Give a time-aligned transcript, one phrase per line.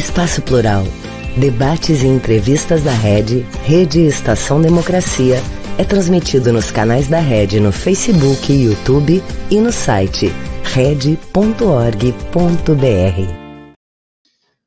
[0.00, 0.84] Espaço Plural.
[1.38, 5.36] Debates e entrevistas da Rede, Rede Estação Democracia,
[5.78, 10.28] é transmitido nos canais da Rede no Facebook YouTube e no site
[10.72, 11.20] rede.org.br.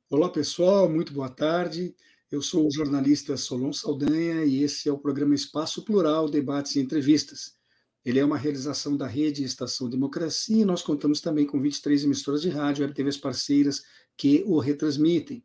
[0.08, 1.96] Olá pessoal, muito boa tarde.
[2.32, 6.80] Eu sou o jornalista Solon Saldanha e esse é o programa Espaço Plural, Debates e
[6.80, 7.54] Entrevistas.
[8.06, 12.42] Ele é uma realização da Rede Estação Democracia e nós contamos também com 23 emissoras
[12.42, 13.82] de rádio e TVs parceiras
[14.16, 15.44] que o retransmitem.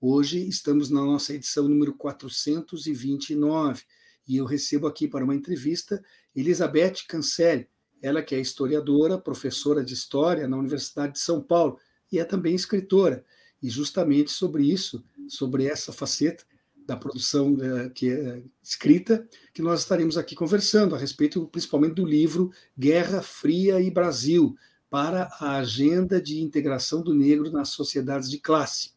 [0.00, 3.82] Hoje estamos na nossa edição número 429
[4.26, 6.02] e eu recebo aqui para uma entrevista
[6.34, 7.68] Elizabeth Cancelli,
[8.02, 11.78] ela que é historiadora, professora de História na Universidade de São Paulo
[12.10, 13.24] e é também escritora.
[13.62, 16.44] E justamente sobre isso, sobre essa faceta
[16.86, 22.04] da produção uh, que é escrita, que nós estaremos aqui conversando a respeito principalmente do
[22.04, 24.54] livro Guerra Fria e Brasil,
[24.94, 28.92] para a agenda de integração do negro nas sociedades de classe.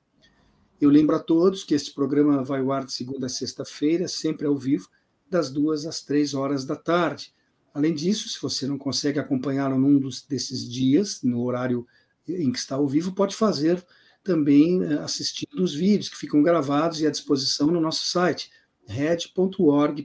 [0.79, 4.45] Eu lembro a todos que este programa vai ao ar de segunda a sexta-feira, sempre
[4.45, 4.87] ao vivo,
[5.27, 7.33] das duas às três horas da tarde.
[7.73, 11.83] Além disso, se você não consegue acompanhá-lo num dos, desses dias, no horário
[12.27, 13.83] em que está ao vivo, pode fazer
[14.23, 18.51] também eh, assistindo os vídeos que ficam gravados e à disposição no nosso site,
[18.85, 19.97] red.org.br.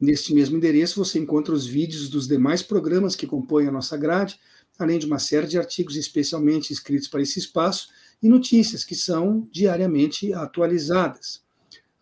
[0.00, 4.38] Neste mesmo endereço você encontra os vídeos dos demais programas que compõem a nossa grade,
[4.78, 7.88] além de uma série de artigos especialmente escritos para esse espaço
[8.22, 11.42] e notícias que são diariamente atualizadas.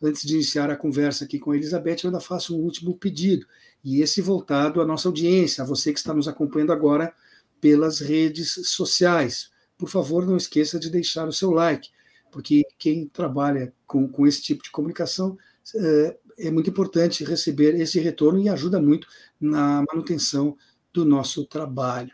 [0.03, 3.47] Antes de iniciar a conversa aqui com a Elizabeth, eu ainda faço um último pedido,
[3.83, 7.15] e esse voltado à nossa audiência, a você que está nos acompanhando agora
[7.61, 9.51] pelas redes sociais.
[9.79, 11.89] Por favor, não esqueça de deixar o seu like,
[12.31, 15.39] porque quem trabalha com, com esse tipo de comunicação
[15.75, 19.09] é, é muito importante receber esse retorno e ajuda muito
[19.41, 20.57] na manutenção
[20.93, 22.13] do nosso trabalho.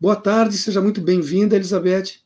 [0.00, 2.20] Boa tarde, seja muito bem-vinda, Elizabeth.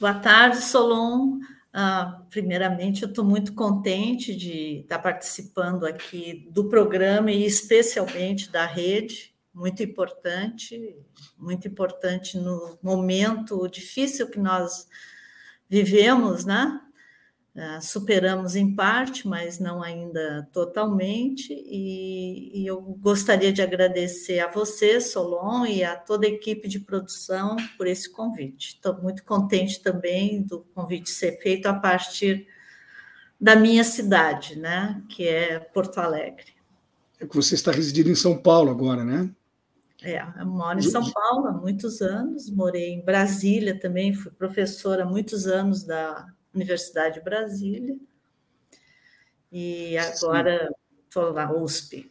[0.00, 1.38] Boa tarde, Solon.
[1.74, 8.66] Uh, primeiramente, eu estou muito contente de estar participando aqui do programa e especialmente da
[8.66, 10.96] rede, muito importante,
[11.38, 14.88] muito importante no momento difícil que nós
[15.68, 16.80] vivemos, né?
[17.54, 24.50] Uh, superamos em parte, mas não ainda totalmente, e, e, eu gostaria de agradecer a
[24.50, 28.70] você, Solon, e a toda a equipe de produção por esse convite.
[28.70, 32.44] Estou muito contente também do convite ser feito a partir
[33.40, 36.54] da minha cidade, né, que é Porto Alegre.
[37.20, 39.30] É que você está residindo em São Paulo agora, né?
[40.02, 45.04] É, eu moro em São Paulo há muitos anos, morei em Brasília também, fui professora
[45.04, 47.96] há muitos anos da Universidade de Brasília,
[49.50, 50.70] e agora
[51.06, 52.10] estou na USP.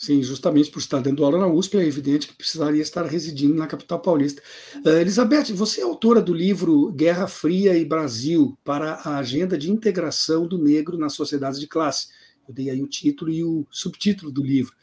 [0.00, 3.66] Sim, justamente por estar dando aula na USP, é evidente que precisaria estar residindo na
[3.66, 4.42] capital paulista.
[4.82, 9.70] Uh, Elizabeth, você é autora do livro Guerra Fria e Brasil para a Agenda de
[9.70, 12.08] Integração do Negro nas Sociedades de Classe.
[12.48, 14.74] Eu dei aí o título e o subtítulo do livro.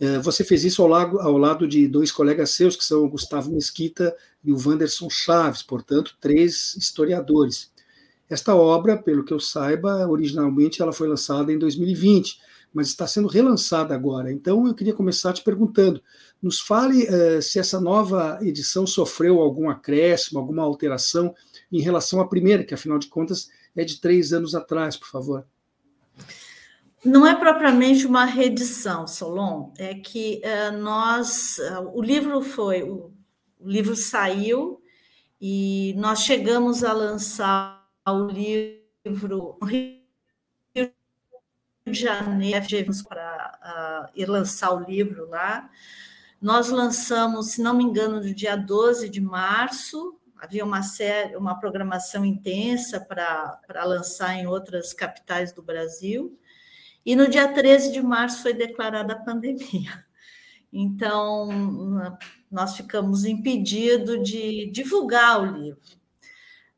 [0.00, 3.10] Uh, você fez isso ao lado, ao lado de dois colegas seus, que são o
[3.10, 7.70] Gustavo Mesquita e o Wanderson Chaves, portanto, três historiadores.
[8.32, 12.40] Esta obra, pelo que eu saiba, originalmente ela foi lançada em 2020,
[12.72, 14.32] mas está sendo relançada agora.
[14.32, 16.02] Então eu queria começar te perguntando:
[16.40, 21.34] nos fale uh, se essa nova edição sofreu algum acréscimo, alguma alteração
[21.70, 25.44] em relação à primeira, que afinal de contas é de três anos atrás, por favor.
[27.04, 33.12] Não é propriamente uma reedição, Solon, é que uh, nós, uh, o livro foi, o,
[33.60, 34.80] o livro saiu
[35.38, 40.02] e nós chegamos a lançar o livro Rio
[41.86, 42.64] de Janeiro
[43.08, 45.68] para uh, ir lançar o livro lá.
[46.40, 50.18] Nós lançamos, se não me engano, no dia 12 de março.
[50.36, 56.36] Havia uma série, uma programação intensa para lançar em outras capitais do Brasil.
[57.06, 60.04] E no dia 13 de março foi declarada a pandemia.
[60.72, 61.50] Então,
[62.50, 66.01] nós ficamos impedidos de divulgar o livro.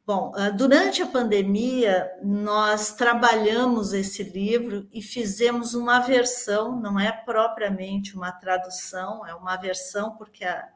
[0.06, 7.11] Bom, ah, durante a pandemia, nós trabalhamos esse livro e fizemos uma versão, não é
[7.11, 10.69] propriamente uma tradução, é uma versão, porque a,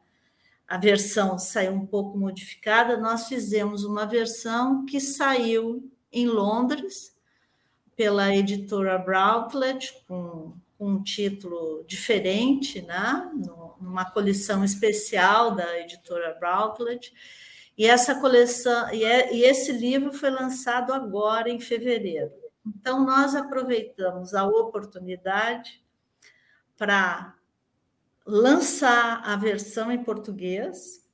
[0.67, 2.97] a versão saiu um pouco modificada.
[2.97, 7.15] Nós fizemos uma versão que saiu em Londres,
[7.95, 13.31] pela editora Routledge, com, com um título diferente, né?
[13.79, 17.13] numa coleção especial da editora Routledge
[17.79, 22.31] e essa coleção e, é, e esse livro foi lançado agora em fevereiro.
[22.67, 25.83] Então nós aproveitamos a oportunidade
[26.77, 27.35] para
[28.27, 31.09] lançar a versão em português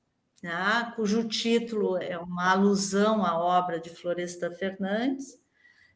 [0.44, 5.40] né, cujo título é uma alusão à obra de Floresta Fernandes,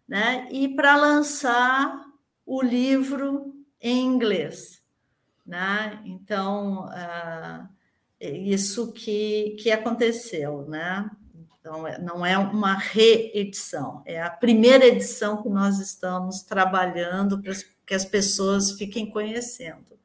[0.09, 2.03] né, e para lançar
[2.47, 4.83] o livro em inglês.
[5.45, 6.01] Né?
[6.07, 7.69] Então, uh,
[8.21, 10.67] isso que, que aconteceu.
[10.69, 11.09] Né?
[11.61, 17.53] Então, é, não é uma reedição, é a primeira edição que nós estamos trabalhando para
[17.87, 19.99] que as pessoas fiquem conhecendo.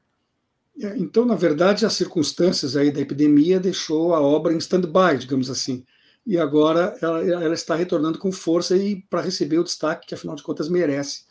[0.82, 5.50] É, então, na verdade, as circunstâncias aí da epidemia deixou a obra em stand-by, digamos
[5.50, 5.86] assim.
[6.26, 10.36] E agora ela, ela, está retornando com força e para receber o destaque que, afinal
[10.36, 11.26] de contas, merece.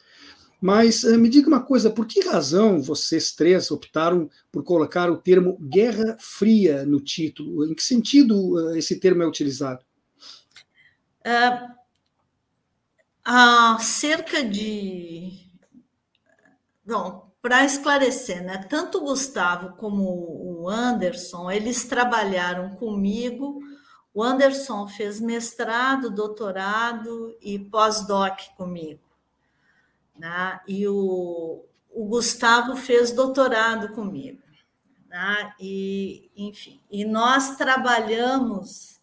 [0.63, 5.17] Mas eh, me diga uma coisa, por que razão vocês três optaram por colocar o
[5.17, 7.67] termo Guerra Fria no título?
[7.67, 9.85] Em que sentido eh, esse termo é utilizado?
[11.27, 11.75] Uh,
[13.25, 15.33] há cerca de.
[16.87, 18.59] Bom, para esclarecer, né?
[18.59, 23.59] Tanto o Gustavo como o Anderson, eles trabalharam comigo.
[24.15, 29.12] O Anderson fez mestrado, doutorado e pós-doc comigo.
[30.17, 30.61] Né?
[30.67, 34.43] E o, o Gustavo fez doutorado comigo.
[35.09, 35.55] Né?
[35.61, 39.01] E, enfim, e nós trabalhamos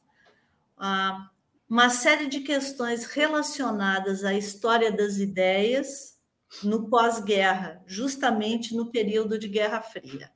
[0.77, 1.29] ah,
[1.69, 6.17] uma série de questões relacionadas à história das ideias
[6.63, 10.31] no pós-guerra, justamente no período de Guerra Fria.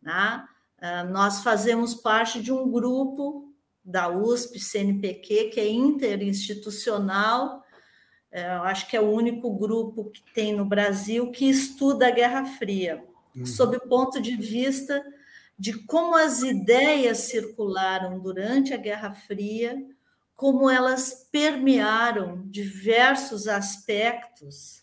[0.00, 0.44] Né?
[0.80, 3.52] Ah, nós fazemos parte de um grupo
[3.84, 7.63] da USP, CNPq, que é interinstitucional,
[8.34, 12.44] eu acho que é o único grupo que tem no Brasil que estuda a Guerra
[12.44, 13.04] Fria,
[13.36, 13.46] uhum.
[13.46, 15.04] sob o ponto de vista
[15.56, 19.80] de como as ideias circularam durante a Guerra Fria,
[20.34, 24.82] como elas permearam diversos aspectos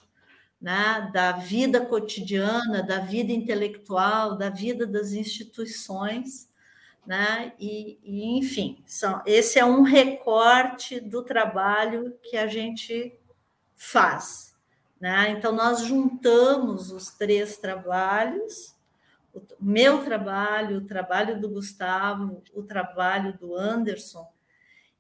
[0.61, 6.49] né, da vida cotidiana, da vida intelectual, da vida das instituições,
[7.05, 13.19] né, e, e enfim, são, esse é um recorte do trabalho que a gente
[13.81, 14.55] faz.
[14.99, 15.31] Né?
[15.31, 18.75] Então, nós juntamos os três trabalhos,
[19.33, 24.31] o meu trabalho, o trabalho do Gustavo, o trabalho do Anderson,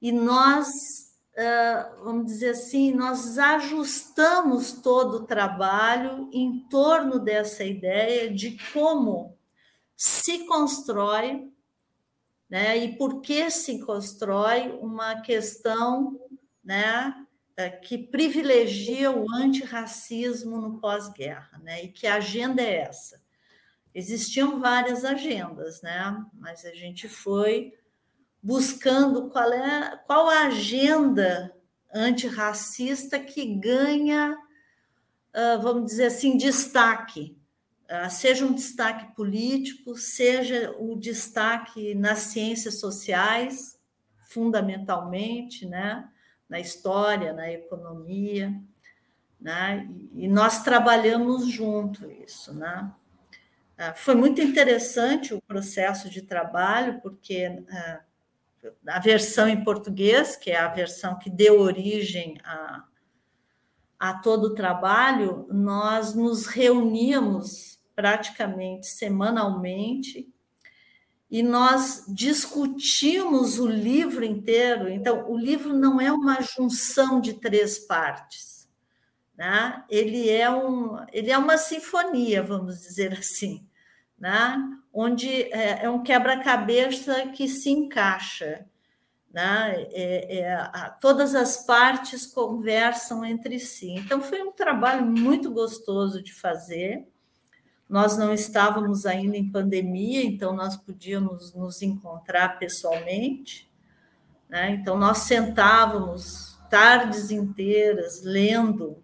[0.01, 8.33] e nós ah, vamos dizer assim, nós ajustamos todo o trabalho em torno dessa ideia
[8.33, 9.37] de como
[9.95, 11.49] se constrói,
[12.49, 16.19] né, e por que se constrói uma questão,
[16.63, 17.15] né,
[17.83, 23.21] que privilegia o antirracismo no pós-guerra, né, e que agenda é essa?
[23.93, 27.73] Existiam várias agendas, né, mas a gente foi
[28.41, 31.55] buscando qual é qual a agenda
[31.93, 34.35] antirracista que ganha,
[35.33, 37.37] ah, vamos dizer assim, destaque,
[37.87, 43.77] ah, seja um destaque político, seja o destaque nas ciências sociais,
[44.29, 46.09] fundamentalmente, né?
[46.51, 48.53] Na história, na economia,
[49.39, 49.89] né?
[50.13, 52.53] e nós trabalhamos junto isso.
[52.53, 52.91] Né?
[53.77, 57.63] Ah, foi muito interessante o processo de trabalho, porque
[58.85, 62.83] a versão em português, que é a versão que deu origem a,
[63.97, 70.27] a todo o trabalho, nós nos reuníamos praticamente semanalmente
[71.31, 74.89] e nós discutimos o livro inteiro.
[74.89, 78.69] Então, o livro não é uma junção de três partes,
[79.35, 79.83] né?
[79.89, 83.65] ele, é um, ele é uma sinfonia, vamos dizer assim.
[84.19, 84.55] Né?
[84.93, 88.65] onde é, é um quebra-cabeça que se encaixa.
[89.31, 89.87] Né?
[89.91, 93.91] É, é, todas as partes conversam entre si.
[93.91, 97.07] Então, foi um trabalho muito gostoso de fazer.
[97.91, 103.69] Nós não estávamos ainda em pandemia, então nós podíamos nos encontrar pessoalmente.
[104.47, 104.71] Né?
[104.71, 109.03] Então, nós sentávamos tardes inteiras lendo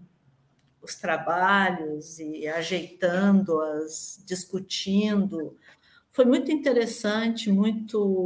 [0.82, 5.58] os trabalhos e ajeitando-as, discutindo,
[6.10, 8.26] foi muito interessante, muito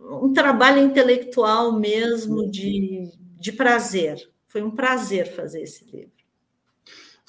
[0.00, 4.28] um trabalho intelectual mesmo de, de prazer.
[4.48, 6.17] Foi um prazer fazer esse livro.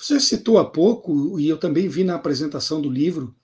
[0.01, 3.36] Você citou há pouco, e eu também vi na apresentação do livro,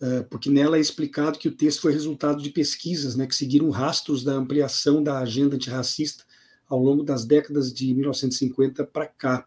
[0.00, 3.70] eh, porque nela é explicado que o texto foi resultado de pesquisas né, que seguiram
[3.70, 6.24] rastros da ampliação da agenda antirracista
[6.68, 9.46] ao longo das décadas de 1950 para cá.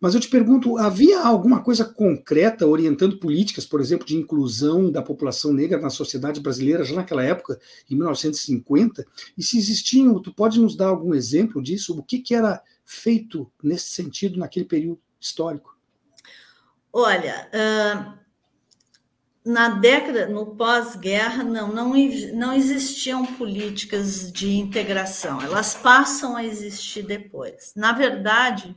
[0.00, 5.02] Mas eu te pergunto, havia alguma coisa concreta orientando políticas, por exemplo, de inclusão da
[5.02, 7.58] população negra na sociedade brasileira já naquela época,
[7.90, 9.04] em 1950?
[9.36, 11.98] E se existiam, tu pode nos dar algum exemplo disso?
[11.98, 15.71] O que, que era feito nesse sentido naquele período histórico?
[16.92, 18.18] Olha, uh,
[19.44, 21.94] na década, no pós-guerra, não, não,
[22.34, 27.72] não existiam políticas de integração, elas passam a existir depois.
[27.74, 28.76] Na verdade,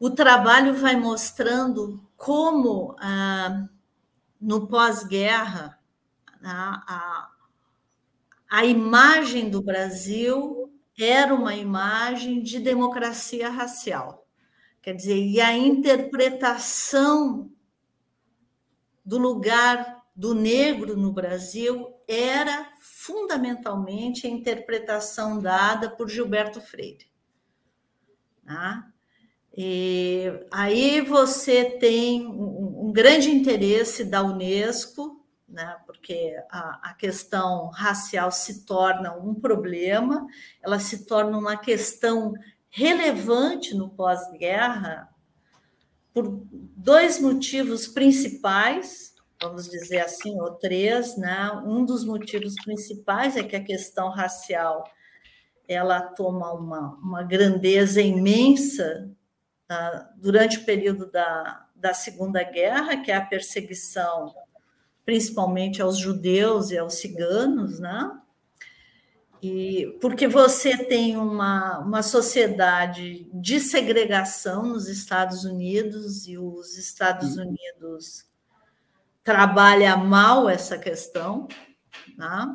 [0.00, 3.68] o trabalho vai mostrando como, ah,
[4.40, 5.78] no pós-guerra,
[6.42, 7.30] a, a,
[8.50, 14.26] a imagem do Brasil era uma imagem de democracia racial.
[14.82, 17.50] Quer dizer, e a interpretação
[19.04, 27.10] do lugar do negro no Brasil era fundamentalmente a interpretação dada por Gilberto Freire.
[28.44, 28.90] Tá?
[29.56, 38.30] E aí você tem um, grande interesse da Unesco, né, porque a, a questão racial
[38.30, 40.26] se torna um problema,
[40.62, 42.32] ela se torna uma questão
[42.70, 45.08] relevante no pós-guerra
[46.14, 46.46] por
[46.76, 51.50] dois motivos principais, vamos dizer assim, ou três, né?
[51.64, 54.84] Um dos motivos principais é que a questão racial
[55.68, 59.08] ela toma uma, uma grandeza imensa
[59.70, 64.34] uh, durante o período da, da Segunda Guerra, que é a perseguição
[65.04, 68.10] principalmente aos judeus e aos ciganos, né?
[69.42, 77.36] E porque você tem uma, uma sociedade de segregação nos Estados Unidos e os Estados
[77.36, 78.26] Unidos
[79.22, 81.48] trabalha mal essa questão,
[82.16, 82.54] tá?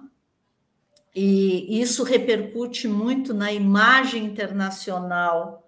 [1.16, 5.66] e isso repercute muito na imagem internacional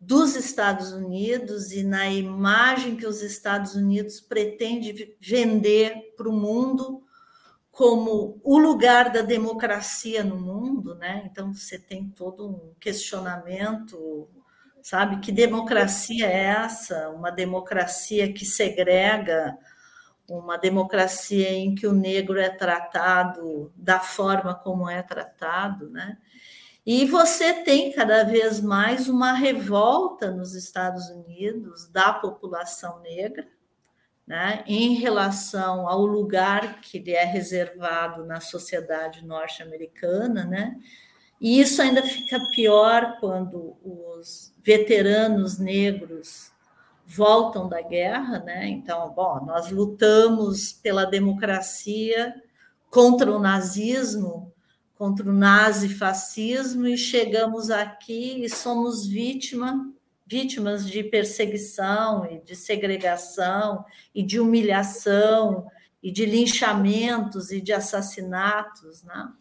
[0.00, 7.02] dos Estados Unidos e na imagem que os Estados Unidos pretende vender para o mundo
[7.78, 11.22] como o lugar da democracia no mundo, né?
[11.30, 14.28] Então você tem todo um questionamento,
[14.82, 15.20] sabe?
[15.20, 17.08] Que democracia é essa?
[17.10, 19.56] Uma democracia que segrega,
[20.28, 26.18] uma democracia em que o negro é tratado da forma como é tratado, né?
[26.84, 33.46] E você tem cada vez mais uma revolta nos Estados Unidos da população negra,
[34.28, 40.76] né, em relação ao lugar que lhe é reservado na sociedade norte-americana, né?
[41.40, 46.52] E isso ainda fica pior quando os veteranos negros
[47.06, 48.68] voltam da guerra, né?
[48.68, 52.34] Então, bom, nós lutamos pela democracia
[52.90, 54.52] contra o nazismo,
[54.94, 59.90] contra o nazifascismo e chegamos aqui e somos vítima
[60.28, 65.66] vítimas de perseguição e de segregação e de humilhação
[66.02, 69.32] e de linchamentos e de assassinatos, né?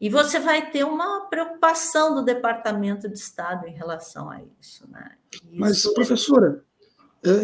[0.00, 5.16] E você vai ter uma preocupação do Departamento de Estado em relação a isso, né?
[5.30, 6.64] Isso Mas, professora,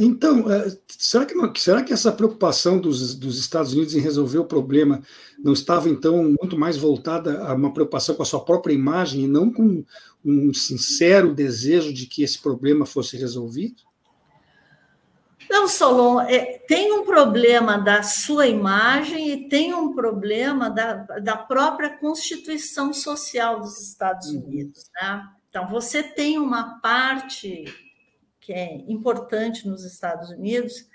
[0.00, 4.44] então, é, será que, será que essa preocupação dos, dos Estados Unidos em resolver o
[4.44, 5.02] problema
[5.38, 9.28] não estava, então, muito mais voltada a uma preocupação com a sua própria imagem e
[9.28, 9.84] não com
[10.24, 13.82] um sincero desejo de que esse problema fosse resolvido?
[15.48, 21.36] Não, Solon, é, tem um problema da sua imagem e tem um problema da, da
[21.36, 24.42] própria constituição social dos Estados uhum.
[24.42, 24.90] Unidos.
[24.94, 25.22] Né?
[25.50, 27.64] Então, você tem uma parte
[28.46, 30.88] que é importante nos Estados Unidos,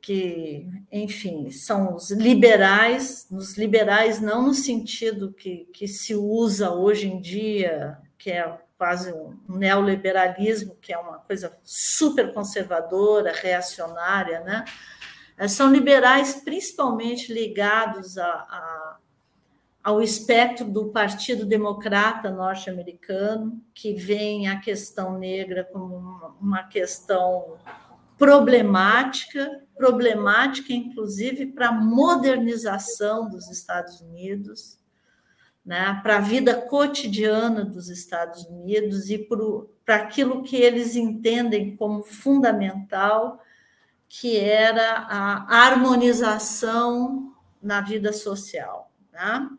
[0.00, 7.08] que, enfim, são os liberais, nos liberais não no sentido que, que se usa hoje
[7.08, 14.64] em dia, que é quase um neoliberalismo, que é uma coisa super conservadora, reacionária, né?
[15.48, 18.93] São liberais principalmente ligados a, a
[19.84, 27.58] ao espectro do Partido Democrata norte-americano, que vê a questão negra como uma questão
[28.16, 34.78] problemática, problemática inclusive para a modernização dos Estados Unidos,
[35.62, 39.18] né, para a vida cotidiana dos Estados Unidos e
[39.84, 43.38] para aquilo que eles entendem como fundamental,
[44.08, 48.90] que era a harmonização na vida social.
[49.10, 49.50] Tá?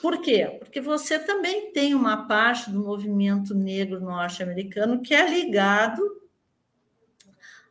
[0.00, 0.56] Por quê?
[0.58, 6.02] Porque você também tem uma parte do movimento negro norte-americano que é ligado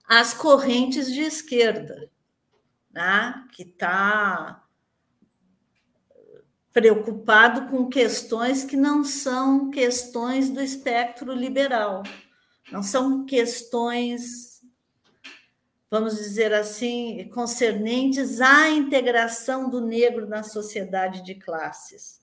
[0.07, 2.09] às correntes de esquerda,
[2.91, 3.47] né?
[3.51, 4.63] que está
[6.71, 12.03] preocupado com questões que não são questões do espectro liberal,
[12.71, 14.61] não são questões,
[15.89, 22.18] vamos dizer assim, concernentes à integração do negro na sociedade de classes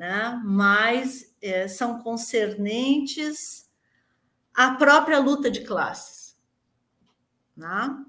[0.00, 0.40] né?
[0.42, 3.68] mas é, são concernentes
[4.54, 6.34] à própria luta de classes.
[7.54, 8.02] Né?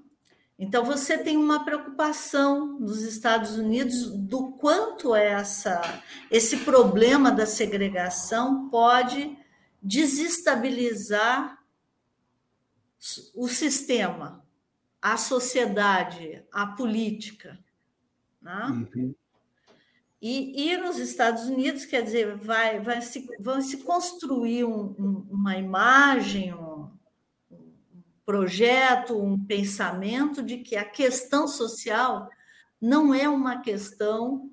[0.58, 5.82] Então, você tem uma preocupação nos Estados Unidos do quanto essa,
[6.30, 9.36] esse problema da segregação pode
[9.82, 11.62] desestabilizar
[13.34, 14.42] o sistema,
[15.02, 17.58] a sociedade, a política.
[18.40, 18.88] Né?
[18.96, 19.14] Uhum.
[20.22, 25.26] E, e nos Estados Unidos, quer dizer, vai, vai se, vão se construir um, um,
[25.28, 26.88] uma imagem, um,
[27.50, 27.72] um
[28.24, 32.30] projeto, um pensamento de que a questão social
[32.80, 34.48] não é uma questão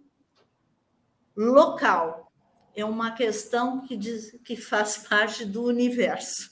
[1.37, 2.33] local,
[2.75, 6.49] é uma questão que, diz, que faz parte do universo.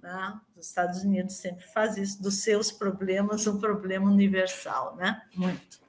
[0.00, 0.40] Né?
[0.56, 5.20] Os Estados Unidos sempre faz isso, dos seus problemas um problema universal, né?
[5.34, 5.82] Muito.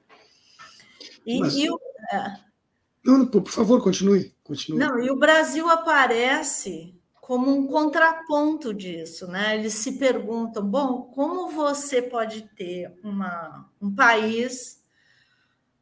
[1.24, 1.56] E, Mas...
[1.56, 1.80] e o,
[2.12, 2.45] é,
[3.06, 4.80] não, por favor, continue, continue.
[4.80, 9.56] Não, e o Brasil aparece como um contraponto disso, né?
[9.58, 14.84] Eles se perguntam, bom, como você pode ter uma, um país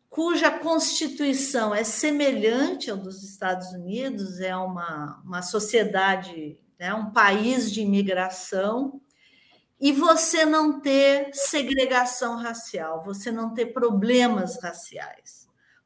[0.09, 7.71] cuja constituição é semelhante ao dos Estados Unidos, é uma, uma sociedade, né, um país
[7.71, 9.01] de imigração,
[9.81, 15.42] e você não ter segregação racial, você não ter problemas raciais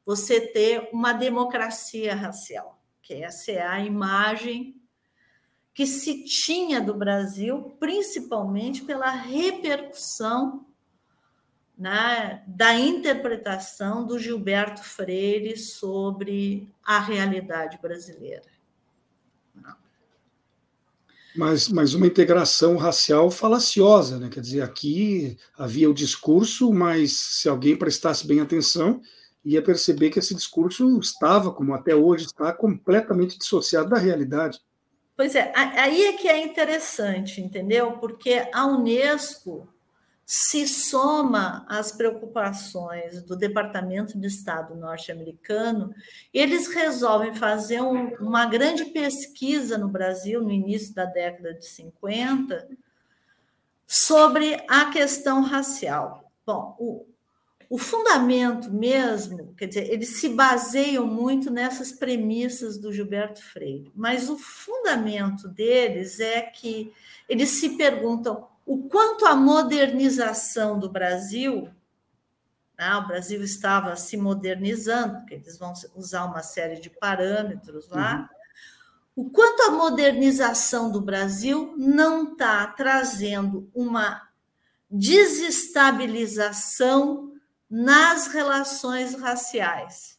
[0.08, 4.80] você ter uma democracia racial, que essa é a imagem
[5.74, 10.64] que se tinha do Brasil, principalmente pela repercussão
[11.76, 18.46] né, da interpretação do Gilberto Freire sobre a realidade brasileira.
[21.36, 24.30] Mas, mas uma integração racial falaciosa, né?
[24.30, 29.02] quer dizer, aqui havia o discurso, mas se alguém prestasse bem atenção,
[29.48, 34.60] ia perceber que esse discurso estava, como até hoje está, completamente dissociado da realidade.
[35.16, 37.92] Pois é, aí é que é interessante, entendeu?
[37.92, 39.68] Porque a Unesco
[40.30, 45.94] se soma às preocupações do Departamento de Estado norte-americano,
[46.34, 52.68] eles resolvem fazer um, uma grande pesquisa no Brasil, no início da década de 50,
[53.86, 56.30] sobre a questão racial.
[56.44, 57.06] Bom, o,
[57.70, 64.30] o fundamento mesmo, quer dizer, eles se baseiam muito nessas premissas do Gilberto Freire, mas
[64.30, 66.90] o fundamento deles é que
[67.28, 71.68] eles se perguntam o quanto a modernização do Brasil,
[72.78, 78.30] né, o Brasil estava se modernizando, porque eles vão usar uma série de parâmetros lá,
[79.14, 79.26] uhum.
[79.26, 84.26] o quanto a modernização do Brasil não está trazendo uma
[84.90, 87.27] desestabilização
[87.68, 90.18] nas relações raciais.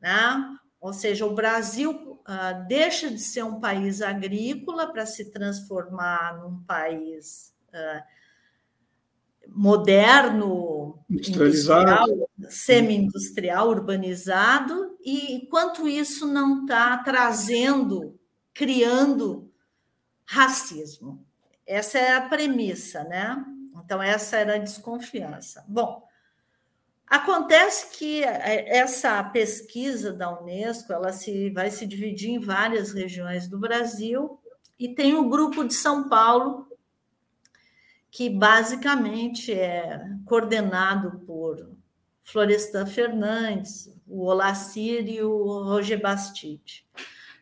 [0.00, 0.58] Né?
[0.80, 6.62] Ou seja, o Brasil uh, deixa de ser um país agrícola para se transformar num
[6.64, 8.02] país uh,
[9.48, 12.06] moderno, industrial,
[12.48, 18.18] semi-industrial, urbanizado, e enquanto isso não está trazendo,
[18.52, 19.50] criando
[20.24, 21.24] racismo.
[21.66, 23.42] Essa é a premissa, né?
[23.76, 25.64] Então, essa era a desconfiança.
[25.68, 26.03] Bom,
[27.06, 33.46] Acontece que é, essa pesquisa da Unesco ela se, vai se dividir em várias regiões
[33.48, 34.40] do Brasil
[34.78, 36.66] e tem o grupo de São Paulo,
[38.10, 41.74] que basicamente é coordenado por
[42.22, 46.86] Florestan Fernandes, o Olacir e o Roger Bastide.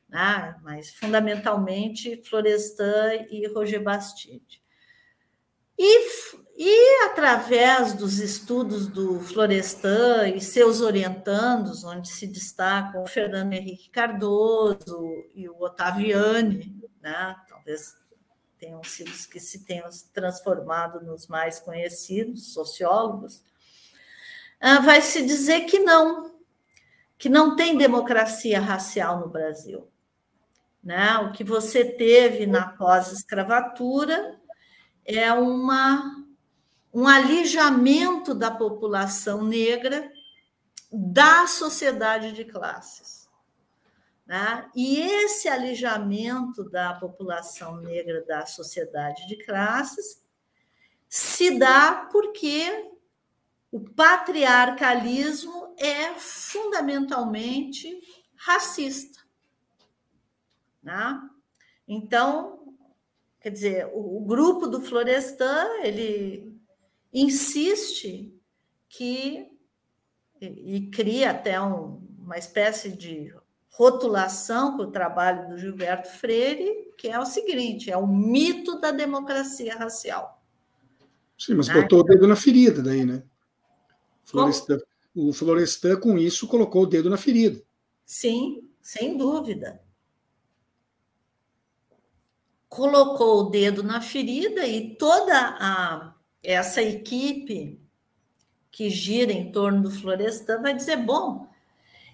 [0.09, 0.57] Né?
[0.63, 4.63] Mas, fundamentalmente, Florestan e Roger Bastide.
[5.79, 6.09] E
[6.65, 13.91] e através dos estudos do Florestan e seus orientandos, onde se destacam o Fernando Henrique
[13.91, 17.35] Cardoso e o Ottaviani, né?
[17.49, 17.97] talvez
[18.61, 23.43] tenham sido os que se tenham transformado nos mais conhecidos sociólogos,
[24.61, 26.33] ah, vai se dizer que não,
[27.19, 29.89] que não tem democracia racial no Brasil.
[30.81, 31.19] Né?
[31.19, 34.41] O que você teve na pós-escravatura
[35.05, 36.22] é uma
[36.93, 40.13] um alijamento da população negra
[40.93, 43.31] da sociedade de classes.
[44.27, 44.71] Né?
[44.75, 50.23] E esse alijamento da população negra da sociedade de classes
[51.09, 52.91] se dá porque
[53.71, 58.01] o patriarcalismo é fundamentalmente
[58.37, 59.21] racista.
[60.83, 61.21] Né?
[61.89, 62.77] Então,
[63.41, 66.52] quer dizer, o, o grupo do Florestan, ele
[67.13, 68.33] insiste
[68.89, 69.49] que
[70.41, 73.33] e, e cria até um, uma espécie de
[73.71, 78.91] rotulação com o trabalho do Gilberto Freire, que é o seguinte: é o mito da
[78.91, 80.43] democracia racial.
[81.39, 83.23] Sim, mas botou o dedo na ferida daí, né?
[84.25, 84.79] Florestan,
[85.15, 87.61] o Florestan, com isso, colocou o dedo na ferida.
[88.07, 89.83] Sim, sem dúvida.
[92.69, 96.12] Colocou o dedo na ferida e toda a,
[96.43, 97.81] essa equipe
[98.71, 101.49] que gira em torno do Florestan vai dizer: bom,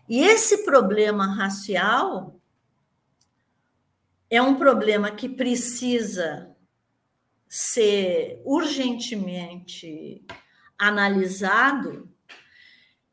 [0.08, 2.38] e esse problema racial
[4.30, 6.54] é um problema que precisa
[7.48, 10.22] ser urgentemente
[10.78, 12.08] analisado,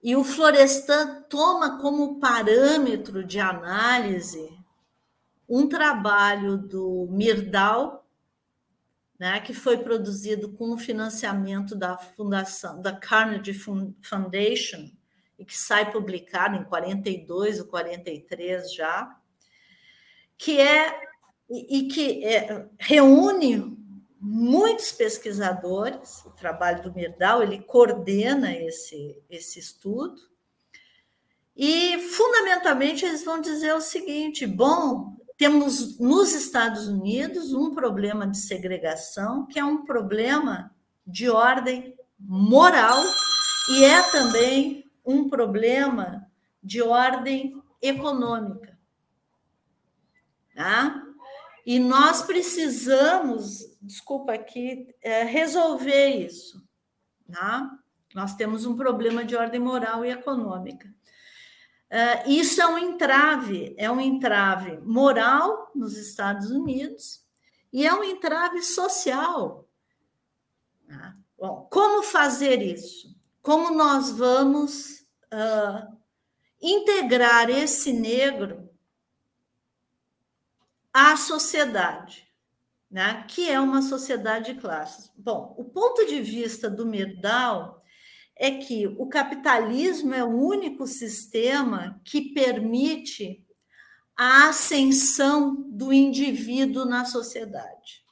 [0.03, 4.55] e o Florestan toma como parâmetro de análise
[5.47, 8.04] um trabalho do Mirdal,
[9.17, 13.53] né, que foi produzido com o financiamento da fundação da Carnegie
[14.01, 14.91] Foundation
[15.39, 19.17] e que sai publicado em 42 ou 43 já,
[20.37, 21.05] que é
[21.49, 23.77] e, que é, reúne
[24.19, 30.19] muitos pesquisadores, o trabalho do Mirdal, ele coordena esse, esse estudo,
[31.55, 38.37] e fundamentalmente eles vão dizer o seguinte: bom, temos nos Estados Unidos um problema de
[38.37, 40.73] segregação, que é um problema
[41.05, 42.97] de ordem moral
[43.71, 46.25] e é também um problema
[46.63, 48.77] de ordem econômica.
[50.55, 51.03] Tá?
[51.65, 56.65] E nós precisamos, desculpa aqui, é, resolver isso.
[57.31, 57.69] Tá?
[58.13, 60.94] Nós temos um problema de ordem moral e econômica.
[61.89, 67.23] É, isso é um entrave, é um entrave moral nos Estados Unidos
[67.71, 69.67] e é um entrave social.
[70.87, 71.15] Tá?
[71.37, 73.15] Bom, como fazer isso?
[73.41, 75.95] Como nós vamos uh,
[76.61, 78.69] integrar esse negro
[80.91, 82.27] à sociedade,
[82.89, 83.23] né?
[83.27, 85.11] que é uma sociedade de classes.
[85.15, 87.79] Bom, o ponto de vista do Mirdal
[88.35, 93.45] é que o capitalismo é o único sistema que permite
[94.15, 98.03] a ascensão do indivíduo na sociedade.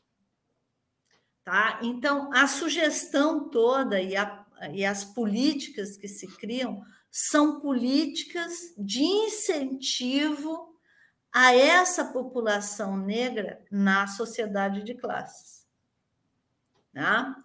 [1.44, 1.80] Tá?
[1.82, 6.82] Então, a sugestão toda e, a, e as políticas que se criam
[7.12, 10.74] são políticas de incentivo
[11.34, 15.68] a essa população negra na sociedade de classes.
[16.94, 17.36] Tá?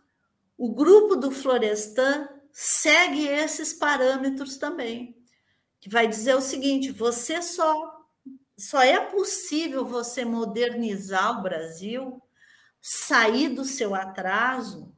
[0.56, 2.28] O grupo do Florestan
[2.60, 5.16] segue esses parâmetros também,
[5.78, 7.96] que vai dizer o seguinte: você só
[8.58, 12.20] só é possível você modernizar o Brasil,
[12.82, 14.92] sair do seu atraso,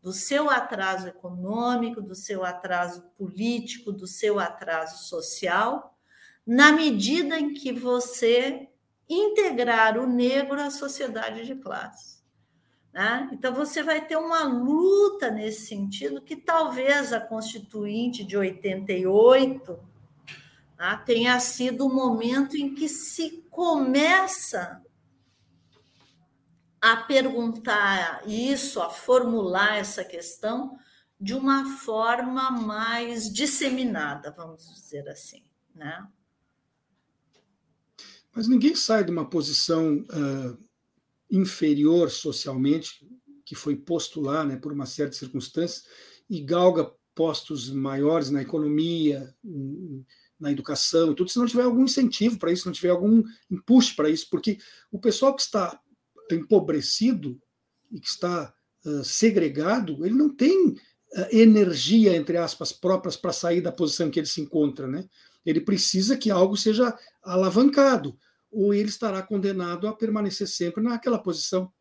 [0.00, 5.98] do seu atraso econômico, do seu atraso político, do seu atraso social,
[6.46, 8.70] na medida em que você
[9.06, 12.23] integrar o negro à sociedade de classe.
[12.94, 13.28] Né?
[13.32, 19.76] Então, você vai ter uma luta nesse sentido, que talvez a Constituinte de 88
[20.78, 24.80] né, tenha sido o momento em que se começa
[26.80, 30.78] a perguntar isso, a formular essa questão
[31.18, 35.42] de uma forma mais disseminada, vamos dizer assim.
[35.74, 36.06] Né?
[38.32, 40.63] Mas ninguém sai de uma posição uh,
[41.30, 43.06] inferior socialmente,
[43.44, 45.84] que foi posto lá né, por uma série de circunstâncias,
[46.28, 49.34] e galga postos maiores na economia,
[50.38, 53.94] na educação e tudo, se não tiver algum incentivo para isso, não tiver algum impulso
[53.94, 54.58] para isso, porque
[54.90, 55.80] o pessoal que está
[56.30, 57.40] empobrecido
[57.90, 58.52] e que está
[58.84, 60.76] uh, segregado, ele não tem uh,
[61.30, 65.08] energia, entre aspas, próprias para sair da posição que ele se encontra, né?
[65.46, 68.18] Ele precisa que algo seja alavancado,
[68.54, 71.72] ou ele estará condenado a permanecer sempre naquela posição.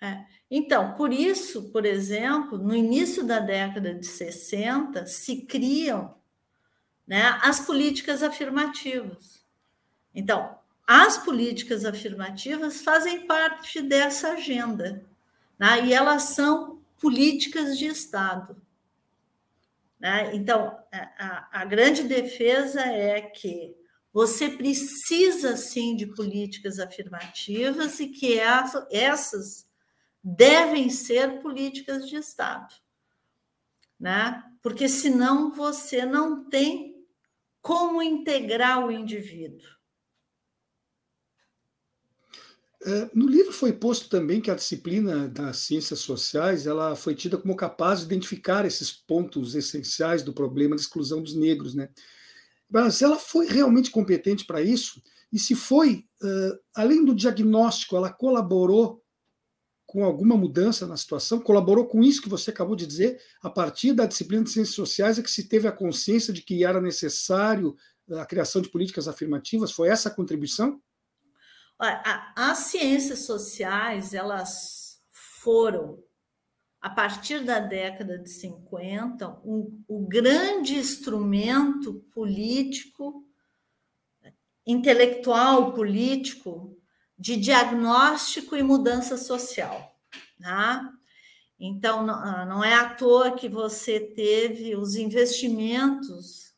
[0.00, 0.24] É.
[0.50, 6.14] Então, por isso, por exemplo, no início da década de 60, se criam
[7.06, 9.44] né, as políticas afirmativas.
[10.14, 15.04] Então, as políticas afirmativas fazem parte dessa agenda,
[15.58, 18.60] né, e elas são políticas de Estado.
[19.98, 20.34] Né?
[20.34, 23.74] Então, a, a grande defesa é que
[24.12, 29.66] você precisa sim de políticas afirmativas e que essas
[30.22, 32.74] devem ser políticas de Estado,
[33.98, 34.42] né?
[34.62, 36.92] Porque senão você não tem
[37.60, 39.68] como integrar o indivíduo.
[42.84, 47.38] É, no livro foi posto também que a disciplina das ciências sociais ela foi tida
[47.38, 51.88] como capaz de identificar esses pontos essenciais do problema da exclusão dos negros, né?
[52.72, 58.12] Mas ela foi realmente competente para isso e se foi, uh, além do diagnóstico, ela
[58.12, 59.02] colaborou
[59.86, 61.40] com alguma mudança na situação?
[61.40, 63.20] Colaborou com isso que você acabou de dizer?
[63.42, 66.64] A partir da disciplina de ciências sociais é que se teve a consciência de que
[66.64, 67.74] era necessário
[68.10, 69.72] a criação de políticas afirmativas?
[69.72, 70.80] Foi essa a contribuição?
[72.36, 75.98] As ciências sociais, elas foram,
[76.82, 83.24] a partir da década de 50, um, o grande instrumento político,
[84.66, 86.76] intelectual político,
[87.16, 89.96] de diagnóstico e mudança social.
[90.40, 90.92] Tá?
[91.56, 96.52] Então, não é à toa que você teve os investimentos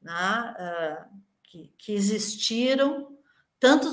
[0.00, 0.54] né,
[1.42, 3.18] que, que existiram
[3.58, 3.90] tanto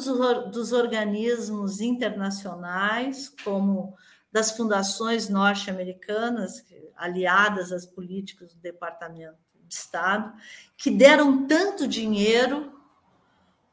[0.51, 3.95] dos organismos internacionais como
[4.33, 6.65] das fundações norte-americanas,
[6.97, 10.33] aliadas às políticas do Departamento de Estado,
[10.75, 12.73] que deram tanto dinheiro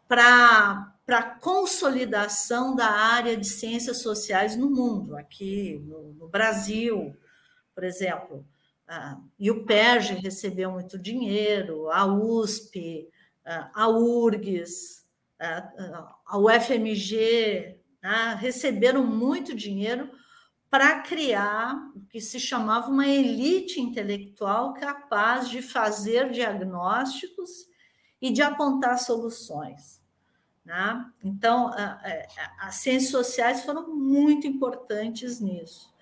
[0.07, 7.17] para a consolidação da área de ciências sociais no mundo, aqui no, no Brasil,
[7.75, 8.45] por exemplo.
[9.39, 13.09] e o PERJ recebeu muito dinheiro, a USP,
[13.47, 15.07] a URGS,
[15.39, 20.20] a UFMG né, receberam muito dinheiro
[20.71, 27.69] para criar o que se chamava uma elite intelectual capaz de fazer diagnósticos
[28.23, 30.01] e de apontar soluções.
[30.65, 31.05] Né?
[31.25, 31.73] Então,
[32.61, 35.93] as ciências sociais foram muito importantes nisso.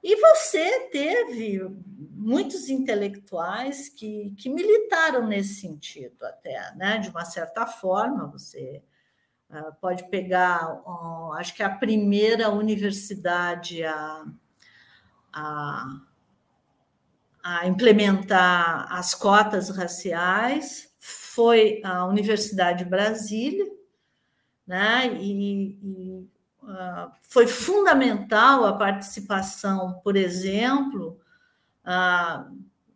[0.00, 1.60] E você teve
[2.12, 6.98] muitos intelectuais que, que militaram nesse sentido, até, né?
[6.98, 8.28] de uma certa forma.
[8.28, 8.84] Você
[9.80, 14.24] pode pegar, uh, acho que a primeira universidade a,
[15.32, 16.00] a,
[17.42, 23.66] a implementar as cotas raciais foi a Universidade de Brasília,
[24.66, 25.14] né?
[25.20, 26.28] e, e
[26.68, 31.18] ah, foi fundamental a participação, por exemplo,
[31.84, 32.48] ah,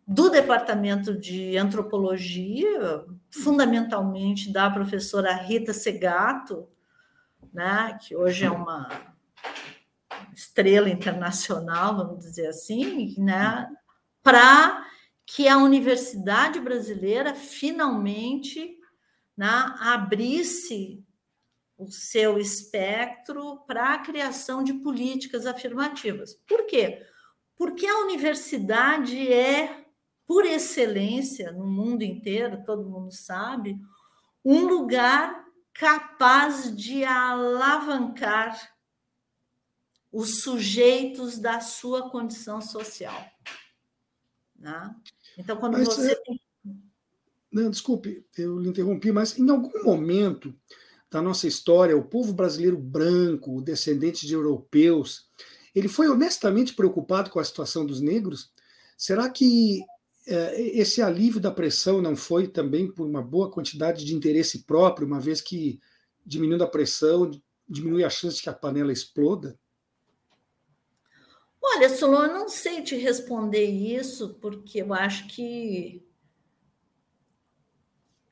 [0.05, 6.67] do Departamento de Antropologia, fundamentalmente da professora Rita Segato,
[7.53, 8.89] né, que hoje é uma
[10.33, 13.69] estrela internacional, vamos dizer assim, né,
[14.21, 14.85] para
[15.25, 18.77] que a universidade brasileira finalmente
[19.35, 19.47] né,
[19.79, 21.03] abrisse
[21.77, 26.35] o seu espectro para a criação de políticas afirmativas.
[26.47, 27.01] Por quê?
[27.55, 29.80] Porque a universidade é,
[30.31, 33.77] por excelência, no mundo inteiro, todo mundo sabe,
[34.45, 38.57] um lugar capaz de alavancar
[40.09, 43.21] os sujeitos da sua condição social.
[44.57, 44.95] Né?
[45.37, 46.13] Então, quando mas, você.
[46.13, 46.71] É...
[47.51, 50.57] Não, desculpe, eu lhe interrompi, mas em algum momento
[51.09, 55.29] da nossa história, o povo brasileiro branco, descendente de europeus,
[55.75, 58.49] ele foi honestamente preocupado com a situação dos negros?
[58.95, 59.83] Será que
[60.25, 65.19] esse alívio da pressão não foi também por uma boa quantidade de interesse próprio, uma
[65.19, 65.79] vez que
[66.25, 67.31] diminuindo a pressão,
[67.67, 69.57] diminui a chance de que a panela exploda?
[71.61, 76.03] Olha, Solon, eu não sei te responder isso, porque eu acho que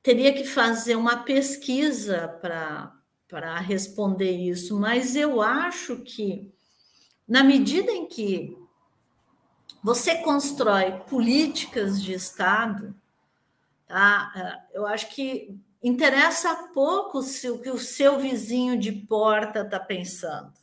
[0.01, 6.51] teria que fazer uma pesquisa para responder isso, mas eu acho que,
[7.27, 8.57] na medida em que
[9.81, 12.95] você constrói políticas de Estado,
[13.87, 14.65] tá?
[14.73, 20.53] eu acho que interessa pouco se o que o seu vizinho de porta está pensando.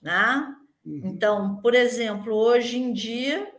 [0.00, 0.56] Né?
[0.84, 1.02] Uhum.
[1.04, 3.52] Então, por exemplo, hoje em dia,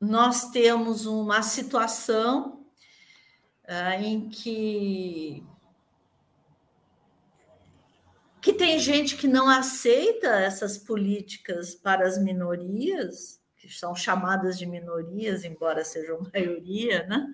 [0.00, 2.64] nós temos uma situação
[3.66, 5.44] ah, em que
[8.48, 14.64] que tem gente que não aceita essas políticas para as minorias, que são chamadas de
[14.64, 17.26] minorias, embora sejam maioria, né?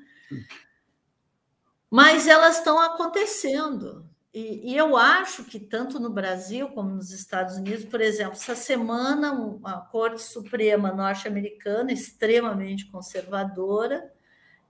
[1.89, 4.05] Mas elas estão acontecendo.
[4.33, 8.57] E, e, eu acho que tanto no Brasil como nos Estados Unidos, por exemplo, essa
[8.57, 14.13] semana a Corte Suprema norte-americana, extremamente conservadora,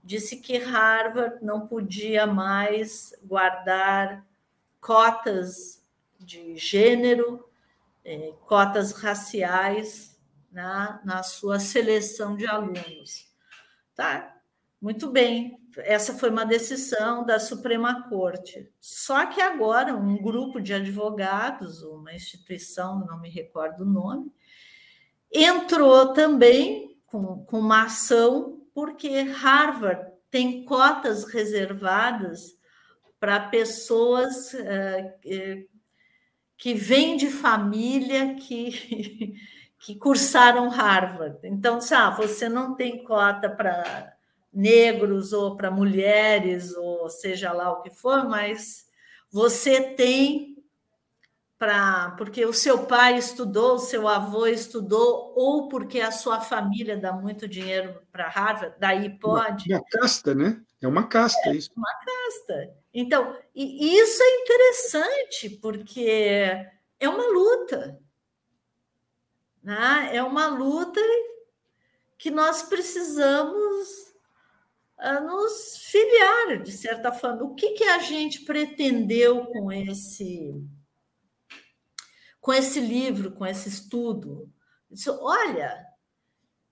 [0.03, 4.23] disse que Harvard não podia mais guardar
[4.79, 5.83] cotas
[6.19, 7.47] de gênero,
[8.03, 10.19] eh, cotas raciais
[10.51, 13.31] na, na sua seleção de alunos.
[13.93, 14.35] Tá,
[14.81, 18.71] muito bem, essa foi uma decisão da Suprema Corte.
[18.79, 24.31] Só que agora um grupo de advogados, uma instituição, não me recordo o nome,
[25.31, 32.57] entrou também com, com uma ação porque Harvard tem cotas reservadas
[33.19, 35.74] para pessoas uh,
[36.65, 39.35] que vêm de família que,
[39.77, 41.37] que cursaram Harvard.
[41.43, 44.15] Então, sabe, ah, você não tem cota para
[44.51, 48.87] negros ou para mulheres, ou seja lá o que for, mas
[49.31, 50.57] você tem
[51.55, 56.97] para porque o seu pai estudou, o seu avô estudou, ou porque a sua família
[56.97, 59.71] dá muito dinheiro para Harvard, daí pode.
[59.71, 60.59] Uma, uma casta, né?
[60.81, 61.69] É uma casta é, isso.
[61.77, 62.73] Uma casta.
[62.97, 66.07] Então, e isso é interessante, porque
[66.97, 67.99] é uma luta.
[69.61, 70.11] Né?
[70.13, 71.01] É uma luta
[72.17, 74.13] que nós precisamos
[74.97, 77.43] ah, nos filiar, de certa forma.
[77.43, 80.55] O que, que a gente pretendeu com esse
[82.39, 84.47] com esse livro, com esse estudo.
[84.89, 85.83] Disse, olha,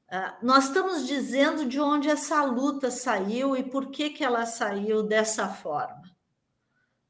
[0.07, 5.01] ah, nós estamos dizendo de onde essa luta saiu e por que, que ela saiu
[5.01, 6.12] dessa forma.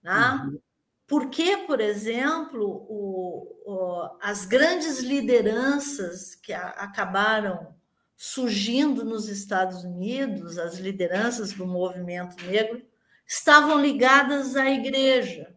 [0.03, 0.41] Né?
[0.43, 0.59] Uhum.
[1.07, 7.75] Por que, por exemplo, o, o, as grandes lideranças que a, acabaram
[8.15, 12.81] surgindo nos Estados Unidos, as lideranças do movimento negro,
[13.27, 15.53] estavam ligadas à igreja.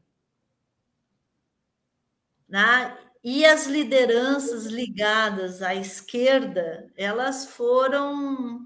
[2.48, 2.96] Né?
[3.22, 8.60] E as lideranças ligadas à esquerda, elas foram,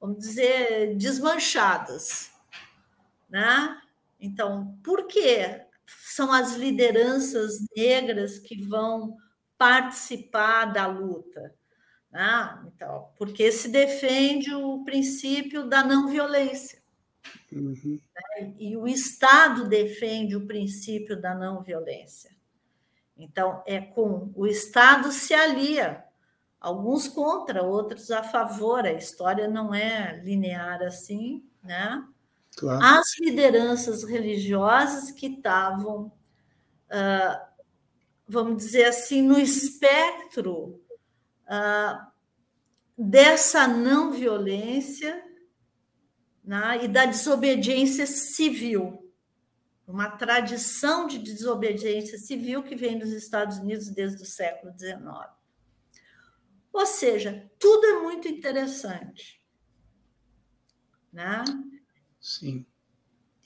[0.00, 2.30] vamos dizer, desmanchadas.
[3.28, 3.80] Né?
[4.20, 9.16] Então, por que são as lideranças negras que vão
[9.56, 11.54] participar da luta?
[12.10, 12.64] Né?
[12.66, 16.82] Então, porque se defende o princípio da não violência.
[17.52, 17.98] Uhum.
[18.14, 18.54] Né?
[18.58, 22.36] E o Estado defende o princípio da não violência.
[23.16, 26.04] Então, é com o Estado se alia,
[26.60, 28.86] alguns contra, outros a favor.
[28.86, 32.06] A história não é linear assim, né?
[32.58, 32.84] Claro.
[32.84, 36.12] As lideranças religiosas que estavam,
[36.90, 37.46] uh,
[38.26, 40.82] vamos dizer assim, no espectro
[41.44, 42.06] uh,
[42.96, 45.24] dessa não violência
[46.42, 49.08] né, e da desobediência civil
[49.88, 55.00] uma tradição de desobediência civil que vem dos Estados Unidos desde o século XIX.
[56.70, 59.42] Ou seja, tudo é muito interessante.
[61.10, 61.42] Né?
[62.20, 62.66] Sim.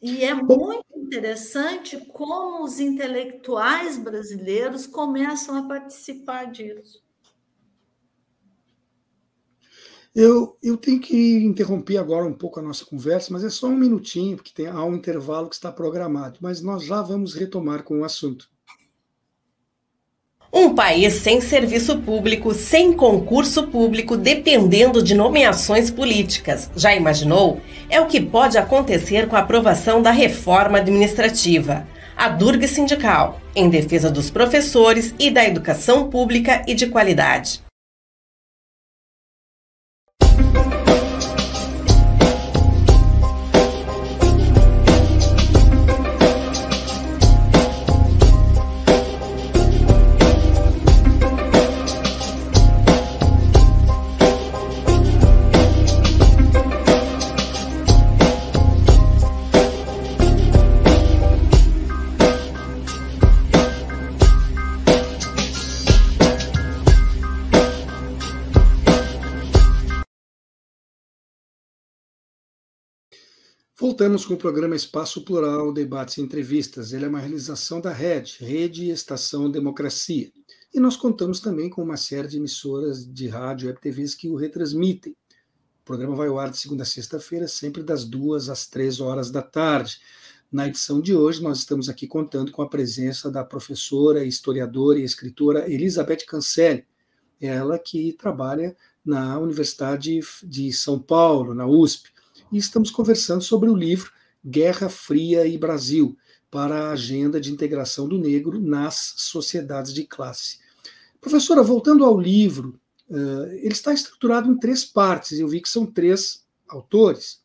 [0.01, 7.03] E é muito interessante como os intelectuais brasileiros começam a participar disso.
[10.15, 13.77] Eu, eu tenho que interromper agora um pouco a nossa conversa, mas é só um
[13.77, 18.01] minutinho, porque tem, há um intervalo que está programado, mas nós já vamos retomar com
[18.01, 18.52] o assunto.
[20.63, 26.71] Um país sem serviço público, sem concurso público, dependendo de nomeações políticas.
[26.77, 27.61] Já imaginou?
[27.91, 31.85] É o que pode acontecer com a aprovação da reforma administrativa.
[32.17, 37.62] A Durga Sindical, em defesa dos professores e da educação pública e de qualidade.
[73.83, 76.93] Voltamos com o programa Espaço Plural, Debates e Entrevistas.
[76.93, 80.31] Ele é uma realização da RED, Rede Estação Democracia.
[80.73, 84.37] E nós contamos também com uma série de emissoras de rádio e TVs que o
[84.37, 85.17] retransmitem.
[85.81, 89.33] O programa vai ao ar de segunda a sexta-feira, sempre das duas às três horas
[89.33, 89.99] da tarde.
[90.53, 95.03] Na edição de hoje, nós estamos aqui contando com a presença da professora, historiadora e
[95.03, 96.87] escritora Elizabeth Cancelli,
[97.41, 102.13] ela que trabalha na Universidade de São Paulo, na USP
[102.53, 104.13] e estamos conversando sobre o livro
[104.45, 106.17] Guerra Fria e Brasil
[106.51, 110.59] para a Agenda de Integração do Negro nas Sociedades de Classe.
[111.21, 112.79] Professora, voltando ao livro,
[113.09, 117.43] ele está estruturado em três partes, eu vi que são três autores.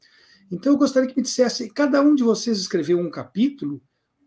[0.52, 3.82] Então eu gostaria que me dissesse, cada um de vocês escreveu um capítulo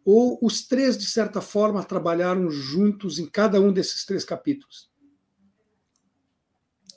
[0.05, 4.91] ou os três, de certa forma, trabalharam juntos em cada um desses três capítulos?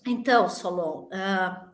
[0.05, 1.69] Então, Solon, uh,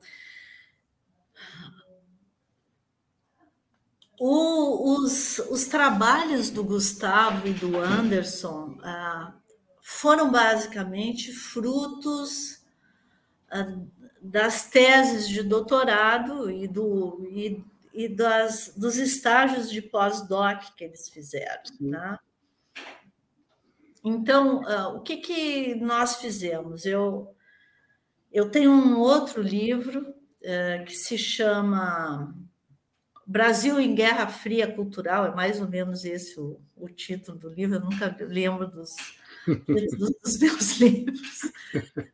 [4.20, 9.34] O, os, os trabalhos do Gustavo e do Anderson ah,
[9.82, 12.62] foram basicamente frutos
[13.50, 13.80] ah,
[14.22, 17.64] das teses de doutorado e, do, e,
[17.94, 21.64] e das, dos estágios de pós-doc que eles fizeram.
[21.90, 22.20] Tá?
[24.04, 26.86] então, uh, o que, que nós fizemos?
[26.86, 27.34] Eu,
[28.32, 32.36] eu tenho um outro livro uh, que se chama
[33.30, 37.76] Brasil em Guerra Fria Cultural, é mais ou menos esse o, o título do livro,
[37.76, 38.96] eu nunca lembro dos,
[39.46, 41.52] dos, dos meus livros.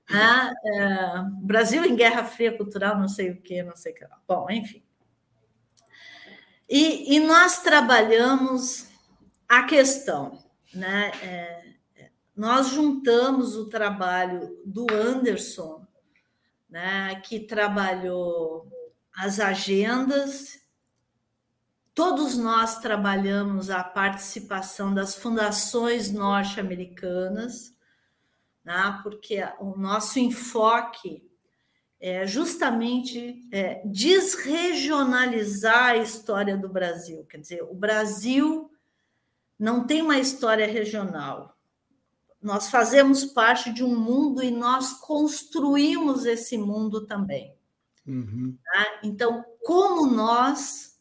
[0.10, 4.06] Ah, é, Brasil em Guerra Fria Cultural, não sei o que, não sei o que.
[4.28, 4.84] Bom, enfim.
[6.68, 8.90] E, e nós trabalhamos
[9.48, 10.44] a questão,
[10.74, 11.12] né?
[11.24, 11.66] É,
[12.36, 15.88] nós juntamos o trabalho do Anderson,
[16.70, 18.70] né, que trabalhou
[19.16, 20.65] as agendas,
[21.96, 27.74] todos nós trabalhamos a participação das fundações norte-americanas,
[28.64, 31.24] né, porque o nosso enfoque
[32.00, 37.26] é justamente é, desregionalizar a história do Brasil.
[37.26, 38.70] Quer dizer, o Brasil
[39.58, 41.56] não tem uma história regional,
[42.42, 47.56] nós fazemos parte de um mundo e nós construímos esse mundo também.
[48.06, 48.56] Uhum.
[48.64, 49.00] Tá?
[49.02, 50.95] Então, como nós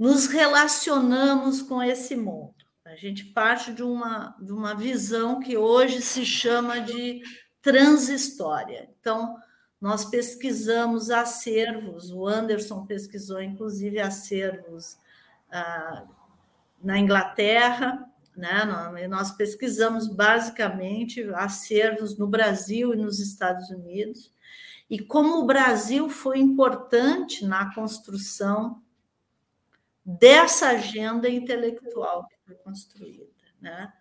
[0.00, 2.54] nos relacionamos com esse mundo?
[2.86, 7.20] A gente parte de uma, de uma visão que hoje se chama de
[7.60, 8.88] transhistória.
[8.98, 9.36] Então,
[9.78, 14.96] nós pesquisamos acervos, o Anderson pesquisou, inclusive, acervos
[15.52, 16.04] ah,
[16.82, 18.02] na Inglaterra,
[18.34, 18.64] né?
[19.06, 24.32] Nós pesquisamos basicamente acervos no Brasil e nos Estados Unidos,
[24.88, 28.80] e como o Brasil foi importante na construção
[30.18, 33.30] dessa agenda intelectual que foi construída.
[33.60, 33.92] Né?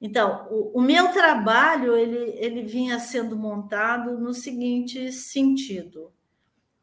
[0.00, 6.12] Então, o, o, meu trabalho ele, ele vinha sendo montado no seguinte sentido: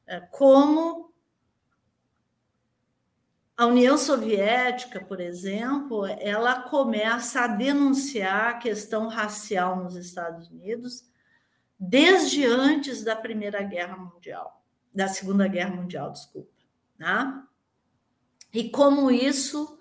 [0.07, 1.13] é, como
[3.55, 11.07] a União Soviética, por exemplo, ela começa a denunciar a questão racial nos Estados Unidos
[11.77, 14.63] desde antes da Primeira Guerra Mundial,
[14.93, 16.51] da Segunda Guerra Mundial, desculpa,
[16.97, 17.43] né?
[18.53, 19.79] E como isso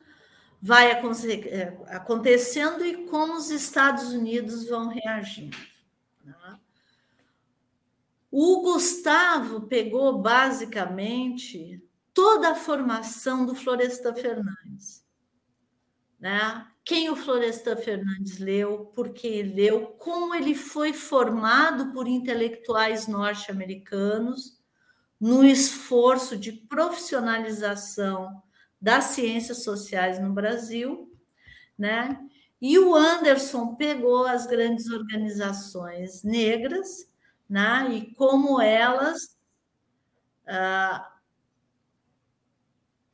[0.60, 5.56] vai é, acontecendo e como os Estados Unidos vão reagindo.
[6.24, 6.58] Né?
[8.30, 15.04] O Gustavo pegou basicamente toda a formação do Florestan Fernandes.
[16.20, 16.66] Né?
[16.84, 23.08] Quem o Florestan Fernandes leu, por que ele leu, como ele foi formado por intelectuais
[23.08, 24.60] norte-americanos
[25.20, 28.42] no esforço de profissionalização
[28.83, 31.09] das ciências sociais no Brasil,
[31.78, 32.18] né?
[32.61, 37.09] E o Anderson pegou as grandes organizações negras,
[37.49, 37.89] né?
[37.93, 39.37] E como elas
[40.47, 41.09] ah,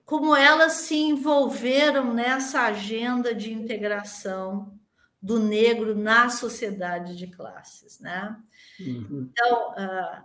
[0.06, 4.74] como elas se envolveram nessa agenda de integração
[5.20, 8.34] do negro na sociedade de classes, né?
[8.80, 9.28] Uhum.
[9.30, 10.24] Então, uh,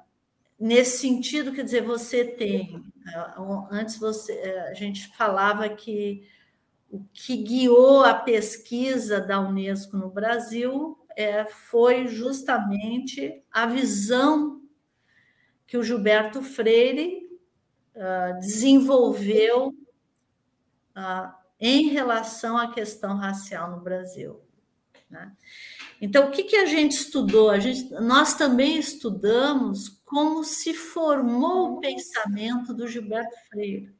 [0.57, 2.81] nesse sentido, quer dizer, você tem,
[3.71, 6.27] antes você, uh, a gente falava que
[6.89, 14.61] o que guiou a pesquisa da Unesco no Brasil é, foi justamente a visão
[15.65, 17.27] que o Gilberto Freire
[17.95, 19.69] uh, desenvolveu
[20.95, 24.39] uh, em relação à questão racial no Brasil.
[25.09, 25.31] Né?
[26.01, 27.49] Então, o que, que a gente estudou?
[27.49, 33.91] A gente, nós também estudamos como se formou o pensamento do Gilberto Freire.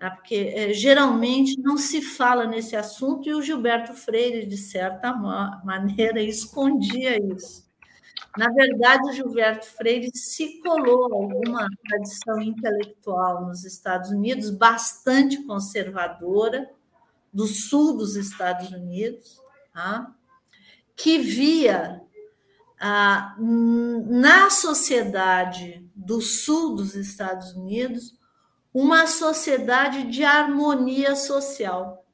[0.00, 0.08] Né?
[0.08, 6.22] Porque é, geralmente não se fala nesse assunto e o Gilberto Freire, de certa maneira,
[6.22, 7.68] escondia isso.
[8.36, 16.70] Na verdade, o Gilberto Freire se colou alguma tradição intelectual nos Estados Unidos bastante conservadora,
[17.30, 19.38] do sul dos Estados Unidos,
[19.74, 20.14] tá?
[20.96, 22.02] que via
[22.80, 28.16] ah, na sociedade do sul dos Estados Unidos
[28.72, 32.06] uma sociedade de harmonia social,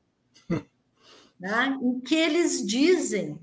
[1.38, 1.78] né?
[1.82, 3.38] em que eles dizem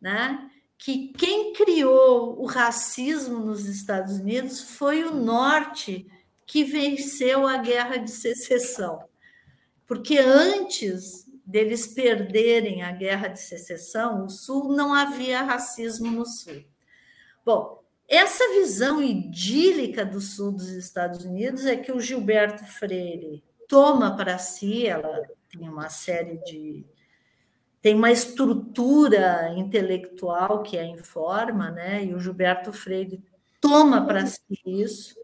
[0.00, 6.06] né, que quem criou o racismo nos Estados Unidos foi o Norte
[6.46, 9.04] que venceu a guerra de secessão.
[9.86, 16.64] Porque antes deles perderem a guerra de secessão, o Sul não havia racismo no Sul.
[17.44, 24.16] Bom, essa visão idílica do Sul dos Estados Unidos é que o Gilberto Freire toma
[24.16, 26.84] para si, ela tem uma série de
[27.80, 32.04] tem uma estrutura intelectual que a informa, né?
[32.04, 33.20] E o Gilberto Freire
[33.60, 35.21] toma para si isso.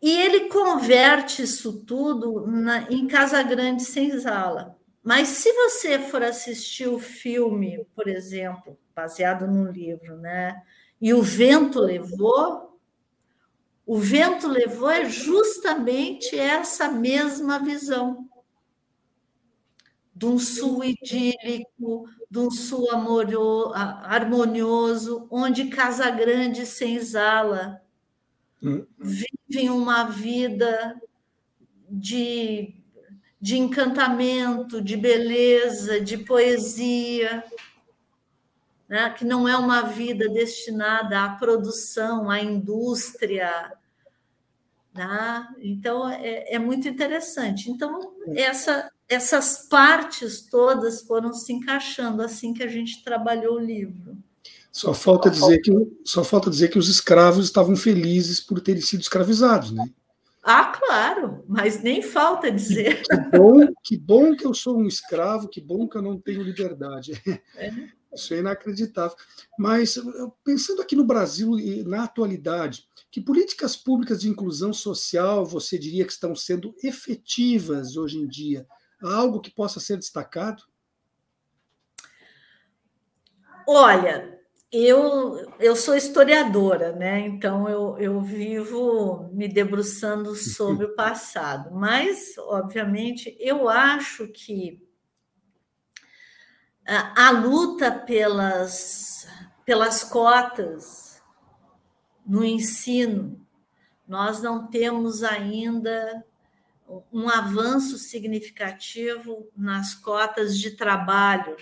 [0.00, 4.78] E ele converte isso tudo na, em Casa Grande Senzala.
[5.02, 10.62] Mas se você for assistir o filme, por exemplo, baseado no livro, né?
[11.00, 12.78] E o vento levou,
[13.86, 18.28] o vento levou é justamente essa mesma visão
[20.14, 27.80] de um sul idílico, de um sul amoroso, harmonioso, onde Casa Grande e Senzala
[28.98, 31.00] vivem uma vida
[31.88, 32.74] de,
[33.40, 37.44] de encantamento, de beleza, de poesia,
[38.88, 39.10] né?
[39.10, 43.72] que não é uma vida destinada à produção, à indústria.
[44.94, 45.48] Né?
[45.60, 47.70] Então, é, é muito interessante.
[47.70, 54.16] Então, essa, essas partes todas foram se encaixando assim que a gente trabalhou o livro.
[54.70, 55.72] Só falta dizer que,
[56.04, 59.88] só falta dizer que os escravos estavam felizes por terem sido escravizados, né?
[60.42, 63.02] Ah, claro, mas nem falta dizer.
[63.02, 66.42] Que bom, que bom que eu sou um escravo, que bom que eu não tenho
[66.42, 67.12] liberdade.
[67.56, 67.72] É.
[68.14, 69.16] Isso é inacreditável.
[69.58, 69.98] Mas
[70.42, 76.06] pensando aqui no Brasil e na atualidade, que políticas públicas de inclusão social você diria
[76.06, 78.66] que estão sendo efetivas hoje em dia?
[79.02, 80.62] Há algo que possa ser destacado?
[83.66, 84.37] Olha,
[84.70, 87.20] eu, eu sou historiadora, né?
[87.20, 94.86] Então eu, eu vivo me debruçando sobre o passado, mas, obviamente, eu acho que
[96.86, 99.26] a, a luta pelas,
[99.64, 101.22] pelas cotas
[102.26, 103.46] no ensino,
[104.06, 106.24] nós não temos ainda
[107.12, 111.56] um avanço significativo nas cotas de trabalho,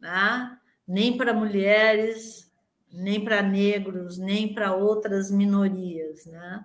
[0.00, 0.58] né?
[0.86, 2.50] Nem para mulheres,
[2.92, 6.26] nem para negros, nem para outras minorias.
[6.26, 6.64] Né?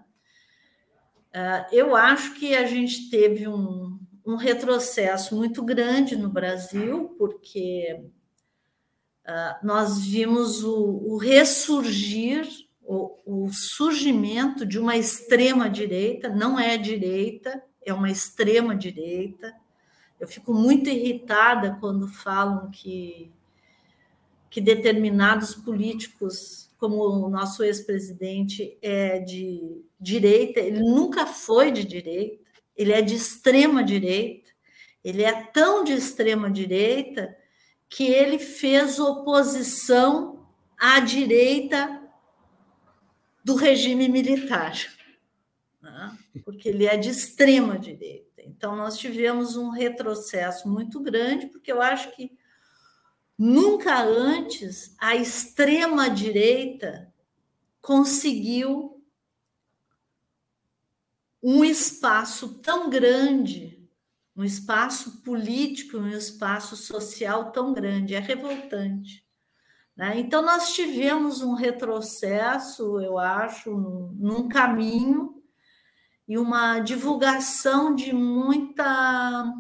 [1.34, 8.04] Ah, eu acho que a gente teve um, um retrocesso muito grande no Brasil, porque
[9.26, 12.46] uh, nós vimos o, o ressurgir
[12.88, 19.54] o, o surgimento de uma extrema-direita, não é direita, é uma extrema-direita.
[20.18, 23.30] Eu fico muito irritada quando falam que,
[24.50, 30.60] que determinados políticos, como o nosso ex-presidente, é de direita.
[30.60, 34.50] Ele nunca foi de direita, ele é de extrema-direita.
[35.04, 37.36] Ele é tão de extrema-direita
[37.90, 40.46] que ele fez oposição
[40.78, 42.04] à direita
[43.44, 44.74] do regime militar,
[45.82, 46.18] né?
[46.44, 48.42] porque ele é de extrema direita.
[48.44, 52.37] Então, nós tivemos um retrocesso muito grande, porque eu acho que
[53.38, 57.14] nunca antes a extrema direita
[57.82, 59.04] conseguiu
[61.42, 63.88] um espaço tão grande,
[64.36, 68.16] um espaço político, um espaço social tão grande.
[68.16, 69.26] É revoltante.
[69.96, 70.20] Né?
[70.20, 75.42] Então, nós tivemos um retrocesso, eu acho, num caminho
[76.28, 79.52] e uma divulgação de muita.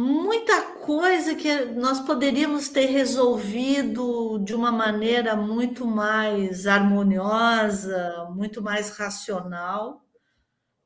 [0.00, 8.96] Muita coisa que nós poderíamos ter resolvido de uma maneira muito mais harmoniosa, muito mais
[8.96, 10.06] racional.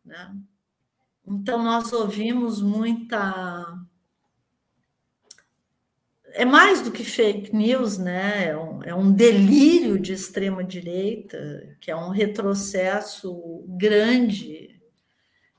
[0.02, 0.34] Né?
[1.26, 3.84] Então, nós ouvimos muita
[6.34, 8.46] é mais do que fake news, né?
[8.48, 14.61] É um, é um delírio de extrema direita, que é um retrocesso grande.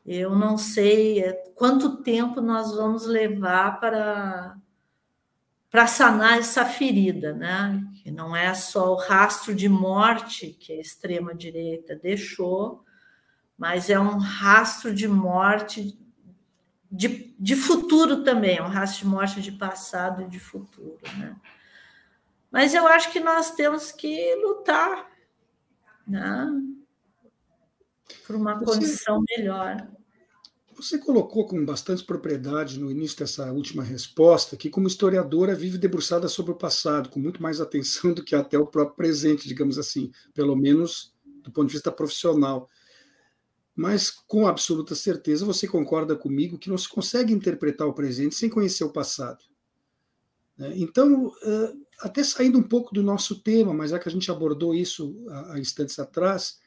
[0.05, 4.57] Eu não sei é, quanto tempo nós vamos levar para
[5.69, 7.83] para sanar essa ferida, né?
[7.95, 12.85] Que não é só o rastro de morte que a extrema direita deixou,
[13.57, 15.99] mas é um rastro de morte
[16.91, 20.99] de, de futuro também, um rastro de morte de passado e de futuro.
[21.17, 21.35] Né?
[22.51, 25.11] Mas eu acho que nós temos que lutar
[26.07, 26.47] né?
[28.25, 29.87] Por uma você, condição melhor.
[30.75, 36.27] Você colocou com bastante propriedade no início dessa última resposta que, como historiadora, vive debruçada
[36.27, 40.11] sobre o passado, com muito mais atenção do que até o próprio presente, digamos assim,
[40.33, 42.69] pelo menos do ponto de vista profissional
[43.75, 48.49] mas com absoluta certeza você concorda comigo que não se consegue interpretar o presente sem
[48.49, 49.43] conhecer o passado.
[50.57, 50.73] Né?
[50.75, 51.31] Então,
[51.99, 55.15] até saindo um pouco do nosso tema, mas já que a gente abordou isso
[55.49, 56.59] há instantes atrás,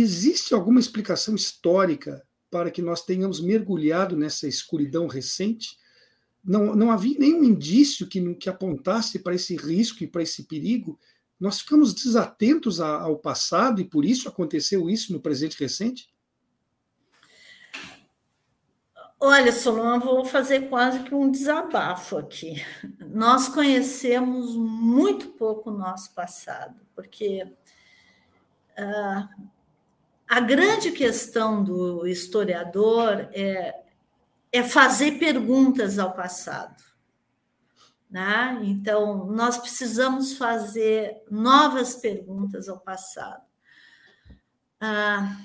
[0.00, 5.76] existe alguma explicação histórica para que nós tenhamos mergulhado nessa escuridão recente?
[6.44, 10.98] Não, não havia nenhum indício que, que apontasse para esse risco e para esse perigo
[11.38, 16.08] nós ficamos desatentos ao passado e por isso aconteceu isso no presente recente?
[19.18, 22.62] Olha, Solon, vou fazer quase que um desabafo aqui.
[23.00, 27.42] Nós conhecemos muito pouco o nosso passado, porque
[28.78, 29.46] uh,
[30.28, 33.82] a grande questão do historiador é,
[34.52, 36.82] é fazer perguntas ao passado.
[38.10, 38.60] Né?
[38.64, 43.44] Então, nós precisamos fazer novas perguntas ao passado.
[44.80, 45.36] Ah,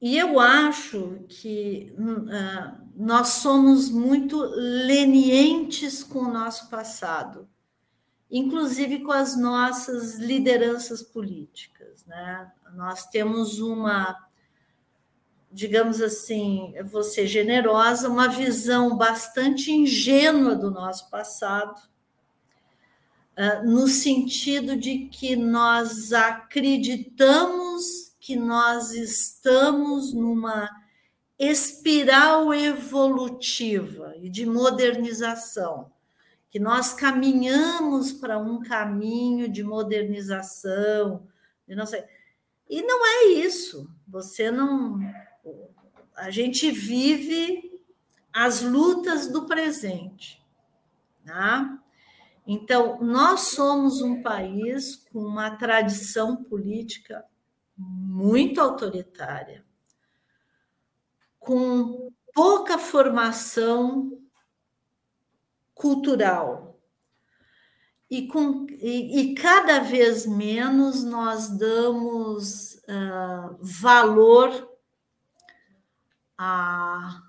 [0.00, 7.46] e eu acho que uh, nós somos muito lenientes com o nosso passado,
[8.30, 11.79] inclusive com as nossas lideranças políticas.
[12.06, 12.50] Né?
[12.74, 14.16] Nós temos uma,
[15.50, 21.80] digamos assim, vou ser generosa, uma visão bastante ingênua do nosso passado,
[23.36, 30.68] uh, no sentido de que nós acreditamos que nós estamos numa
[31.38, 35.90] espiral evolutiva e de modernização,
[36.50, 41.26] que nós caminhamos para um caminho de modernização,
[41.70, 42.04] e não sei.
[42.68, 43.88] E não é isso.
[44.06, 44.98] Você não
[46.20, 47.80] a gente vive
[48.30, 50.44] as lutas do presente,
[51.24, 51.82] tá?
[52.46, 57.24] Então, nós somos um país com uma tradição política
[57.76, 59.64] muito autoritária,
[61.38, 64.20] com pouca formação
[65.74, 66.69] cultural.
[68.10, 74.68] E, com, e, e cada vez menos nós damos uh, valor
[76.36, 77.22] à,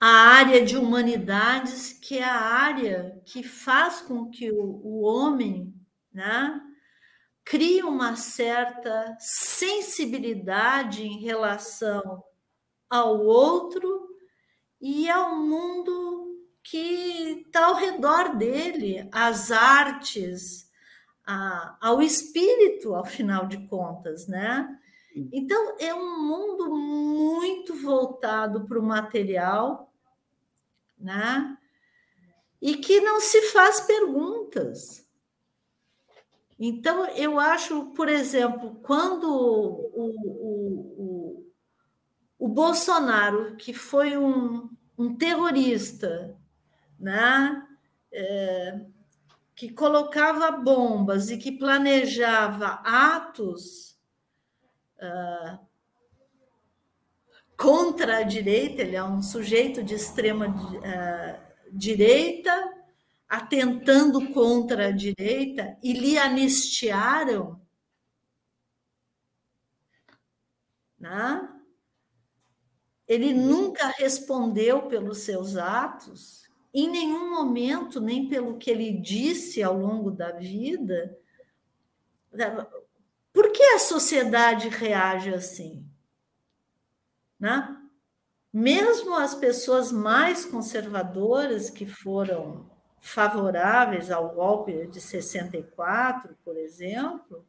[0.00, 5.72] à área de humanidades, que é a área que faz com que o, o homem
[6.12, 6.60] né,
[7.44, 12.24] cria uma certa sensibilidade em relação
[12.90, 14.08] ao outro
[14.80, 16.07] e ao mundo
[16.70, 20.70] que está ao redor dele, às artes,
[21.26, 24.78] a, ao espírito, ao final de contas, né?
[25.32, 29.90] Então, é um mundo muito voltado para o material,
[30.98, 31.56] né?
[32.60, 35.08] E que não se faz perguntas.
[36.58, 41.52] Então, eu acho, por exemplo, quando o, o, o,
[42.38, 46.37] o Bolsonaro, que foi um, um terrorista,
[46.98, 47.66] né?
[48.10, 48.80] É,
[49.54, 53.98] que colocava bombas e que planejava atos
[54.98, 55.58] uh,
[57.56, 62.72] contra a direita, ele é um sujeito de extrema uh, direita,
[63.28, 67.60] atentando contra a direita e lhe anistiaram,
[71.00, 71.48] né?
[73.08, 79.78] ele nunca respondeu pelos seus atos, em nenhum momento, nem pelo que ele disse ao
[79.78, 81.18] longo da vida.
[83.32, 85.86] Por que a sociedade reage assim?
[87.38, 87.76] Né?
[88.52, 92.68] Mesmo as pessoas mais conservadoras que foram
[93.00, 97.46] favoráveis ao golpe de 64, por exemplo,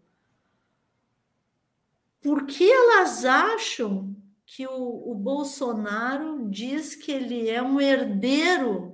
[2.22, 4.16] porque elas acham
[4.46, 8.89] que o, o, Bolsonaro diz que ele é um herdeiro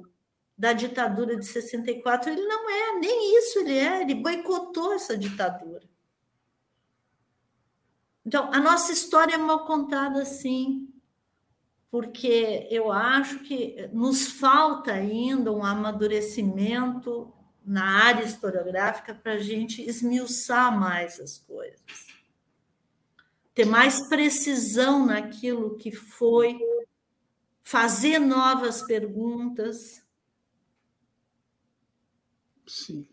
[0.57, 2.31] da ditadura de 64.
[2.31, 5.83] Ele não é, nem isso ele é, ele boicotou essa ditadura.
[8.25, 10.91] Então, a nossa história é mal contada, sim
[11.95, 17.33] porque eu acho que nos falta ainda um amadurecimento
[17.65, 22.07] na área historiográfica para a gente esmiuçar mais as coisas,
[23.53, 26.59] ter mais precisão naquilo que foi,
[27.63, 30.03] fazer novas perguntas.
[32.67, 33.05] Sim.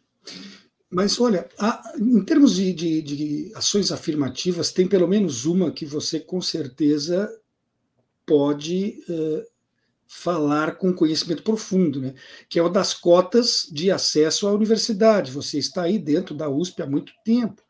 [0.91, 5.87] Mas olha, há, em termos de, de, de ações afirmativas, tem pelo menos uma que
[5.87, 7.31] você com certeza
[8.27, 9.43] pode uh,
[10.07, 12.15] falar com conhecimento profundo, né?
[12.47, 15.33] que é o das cotas de acesso à universidade.
[15.33, 17.63] Você está aí dentro da USP há muito tempo.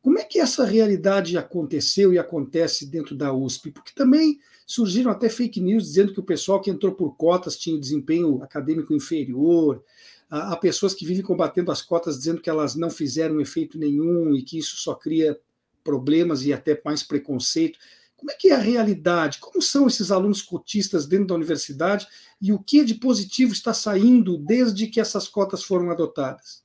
[0.00, 3.70] Como é que essa realidade aconteceu e acontece dentro da USP?
[3.70, 7.78] Porque também surgiram até fake news dizendo que o pessoal que entrou por cotas tinha
[7.78, 9.82] desempenho acadêmico inferior.
[10.30, 14.42] Há pessoas que vivem combatendo as cotas dizendo que elas não fizeram efeito nenhum e
[14.42, 15.38] que isso só cria
[15.82, 17.78] problemas e até mais preconceito.
[18.16, 19.38] Como é que é a realidade?
[19.38, 22.08] Como são esses alunos cotistas dentro da universidade
[22.40, 26.64] e o que de positivo está saindo desde que essas cotas foram adotadas?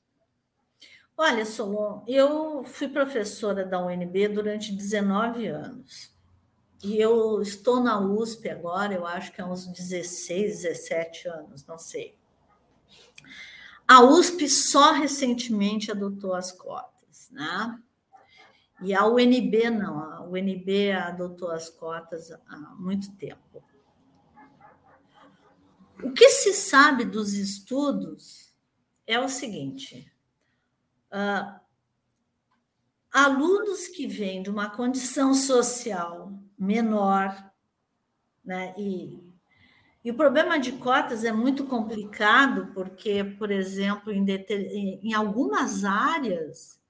[1.16, 6.10] Olha, Solon, eu fui professora da UNB durante 19 anos.
[6.82, 11.76] e eu estou na USP agora, eu acho que há uns 16, 17 anos, não
[11.76, 12.19] sei.
[13.86, 17.78] A USP só recentemente adotou as cotas, né?
[18.82, 23.62] E a UNB não, a UNB adotou as cotas há muito tempo.
[26.02, 28.54] O que se sabe dos estudos
[29.06, 30.10] é o seguinte:
[31.12, 31.60] uh,
[33.12, 37.52] alunos que vêm de uma condição social menor,
[38.44, 38.72] né?
[38.78, 39.29] E,
[40.02, 44.26] e o problema de cotas é muito complicado, porque, por exemplo, em,
[45.02, 46.80] em algumas áreas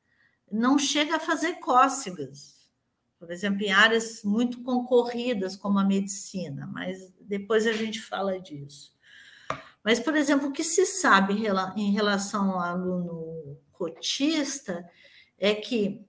[0.50, 2.60] não chega a fazer cócegas.
[3.18, 8.94] Por exemplo, em áreas muito concorridas, como a medicina, mas depois a gente fala disso.
[9.84, 11.34] Mas, por exemplo, o que se sabe
[11.76, 14.88] em relação ao aluno cotista
[15.38, 16.06] é que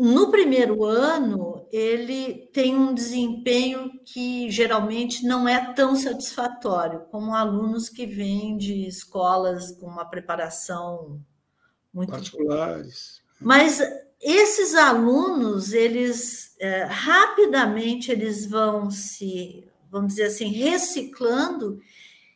[0.00, 7.90] no primeiro ano ele tem um desempenho que geralmente não é tão satisfatório como alunos
[7.90, 11.20] que vêm de escolas com uma preparação
[11.92, 13.20] muito particulares.
[13.38, 13.78] Mas
[14.18, 21.78] esses alunos, eles é, rapidamente eles vão se, vamos dizer assim, reciclando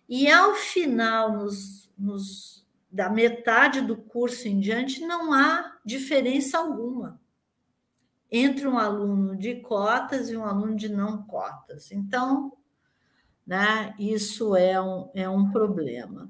[0.07, 7.24] e ao final, nos, nos, da metade do curso em diante, não há diferença alguma
[8.37, 11.93] entre um aluno de cotas e um aluno de não cotas.
[11.93, 12.53] Então,
[13.47, 16.29] né, isso é um, é um problema.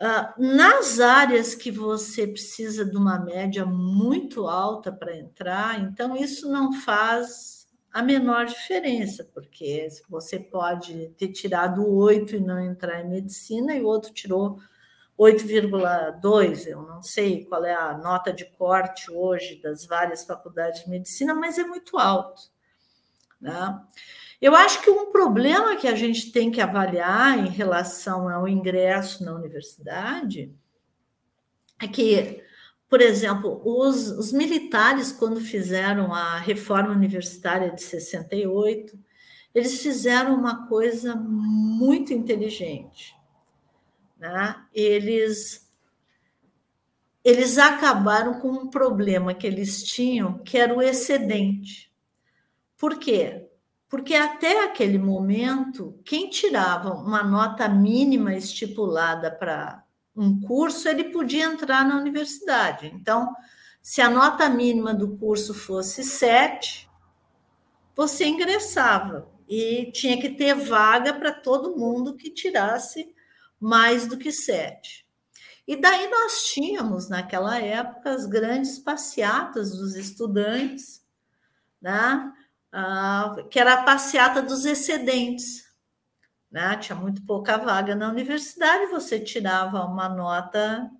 [0.00, 6.48] Uh, nas áreas que você precisa de uma média muito alta para entrar, então isso
[6.48, 13.08] não faz a menor diferença, porque você pode ter tirado 8 e não entrar em
[13.08, 14.60] medicina, e o outro tirou
[15.18, 20.90] 8,2, eu não sei qual é a nota de corte hoje das várias faculdades de
[20.90, 22.40] medicina, mas é muito alto.
[23.40, 23.80] Né?
[24.40, 29.24] Eu acho que um problema que a gente tem que avaliar em relação ao ingresso
[29.24, 30.54] na universidade
[31.80, 32.42] é que
[32.88, 38.98] por exemplo, os, os, militares, quando fizeram a reforma universitária de 68,
[39.54, 43.14] eles fizeram uma coisa muito inteligente.
[44.18, 44.56] Né?
[44.74, 45.70] Eles,
[47.24, 51.92] eles acabaram com um problema que eles tinham, que era o excedente.
[52.76, 53.48] Por quê?
[53.88, 59.82] Porque até aquele momento, quem tirava uma nota mínima estipulada para
[60.14, 62.90] um curso, ele podia entrar na universidade.
[62.94, 63.34] Então,
[63.80, 66.90] se a nota mínima do curso fosse 7,
[67.96, 73.14] você ingressava e tinha que ter vaga para todo mundo que tirasse
[73.60, 75.06] mais do que 7.
[75.66, 81.04] E daí nós tínhamos, naquela época, as grandes passeatas dos estudantes,
[81.80, 82.32] né?
[82.72, 85.68] Ah, que era a passeata dos excedentes
[86.50, 86.76] né?
[86.78, 90.90] Tinha muito pouca vaga na universidade, você tirava uma nota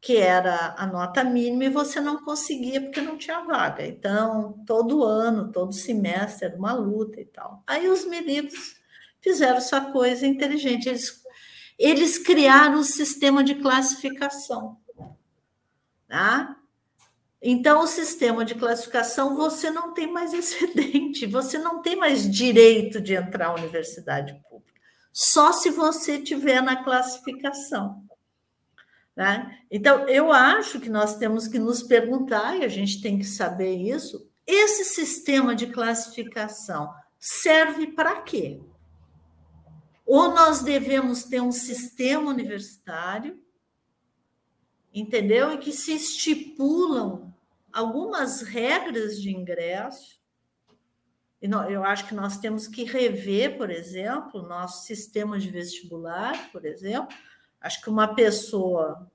[0.00, 3.86] que era a nota mínima e você não conseguia porque não tinha vaga.
[3.86, 7.62] Então, todo ano, todo semestre era uma luta e tal.
[7.66, 8.81] Aí os meninos
[9.22, 10.88] fizeram essa coisa inteligente.
[10.88, 11.22] Eles,
[11.78, 14.76] eles criaram um sistema de classificação.
[16.08, 16.56] Tá?
[17.40, 23.00] Então, o sistema de classificação, você não tem mais excedente, você não tem mais direito
[23.00, 24.80] de entrar à universidade pública,
[25.12, 28.04] só se você tiver na classificação.
[29.16, 29.58] Né?
[29.70, 33.74] Então, eu acho que nós temos que nos perguntar, e a gente tem que saber
[33.74, 38.60] isso: esse sistema de classificação serve para quê?
[40.04, 43.40] Ou nós devemos ter um sistema universitário,
[44.92, 45.52] entendeu?
[45.52, 47.32] Em que se estipulam
[47.72, 50.20] algumas regras de ingresso.
[51.40, 56.64] Eu acho que nós temos que rever, por exemplo, o nosso sistema de vestibular, por
[56.64, 57.16] exemplo.
[57.60, 59.10] Acho que uma pessoa.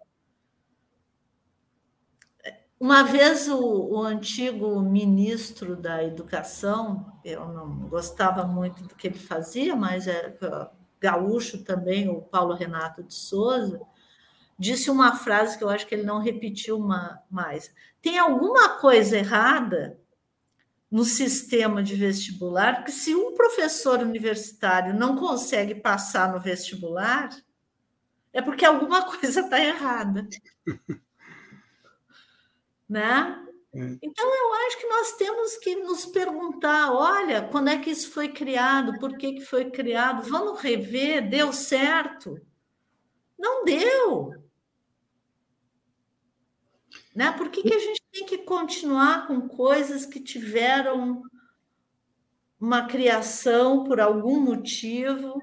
[2.80, 9.20] Uma vez o, o antigo ministro da Educação, eu não gostava muito do que ele
[9.20, 10.36] fazia, mas é
[11.00, 13.80] gaúcho também, o Paulo Renato de Souza,
[14.58, 16.80] disse uma frase que eu acho que ele não repetiu
[17.30, 17.72] mais.
[18.02, 20.00] Tem alguma coisa errada
[20.90, 27.30] no sistema de vestibular, que se um professor universitário não consegue passar no vestibular,
[28.32, 30.28] é porque alguma coisa está errada.
[32.88, 33.47] né?
[33.78, 33.98] É.
[34.02, 38.30] Então, eu acho que nós temos que nos perguntar: olha, quando é que isso foi
[38.30, 38.98] criado?
[39.00, 40.24] Por que, que foi criado?
[40.24, 41.30] Vamos rever?
[41.30, 42.42] Deu certo?
[43.38, 44.34] Não deu.
[47.16, 47.32] Né?
[47.34, 51.22] Por que, que a gente tem que continuar com coisas que tiveram
[52.60, 55.40] uma criação por algum motivo,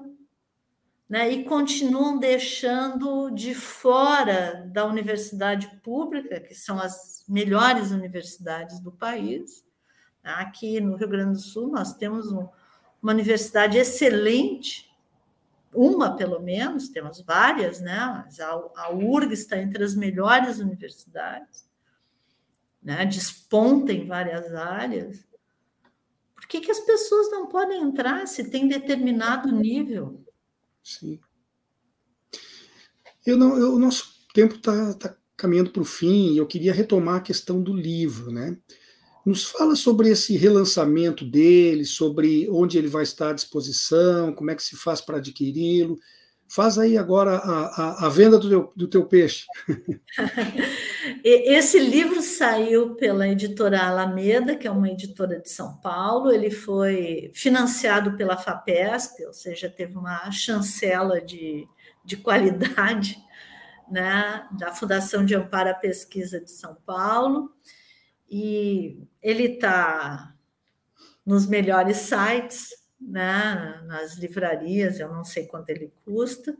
[1.07, 8.91] né, e continuam deixando de fora da universidade pública, que são as melhores universidades do
[8.91, 9.63] país.
[10.23, 12.47] Aqui no Rio Grande do Sul, nós temos um,
[13.01, 14.91] uma universidade excelente,
[15.71, 18.23] uma pelo menos, temos várias, né?
[18.25, 21.69] Mas a, a URG está entre as melhores universidades,
[22.81, 23.05] né?
[23.05, 25.23] desponta em várias áreas.
[26.33, 30.24] Por que, que as pessoas não podem entrar se tem determinado nível?
[30.85, 31.19] Sim.
[33.25, 34.05] Eu não, eu, o nosso
[34.35, 38.31] tempo está tá caminhando para o fim e eu queria retomar a questão do livro,
[38.31, 38.55] né?
[39.25, 44.55] Nos fala sobre esse relançamento dele, sobre onde ele vai estar à disposição, como é
[44.55, 45.97] que se faz para adquiri-lo.
[46.47, 49.45] Faz aí agora a, a, a venda do teu, do teu peixe.
[51.23, 56.31] Esse livro saiu pela editora Alameda, que é uma editora de São Paulo.
[56.31, 61.67] Ele foi financiado pela FAPESP, ou seja, teve uma chancela de,
[62.03, 63.17] de qualidade
[63.89, 67.51] né, da Fundação de Amparo à Pesquisa de São Paulo
[68.29, 70.33] e ele está
[71.25, 72.69] nos melhores sites,
[73.05, 76.55] né, nas livrarias, eu não sei quanto ele custa.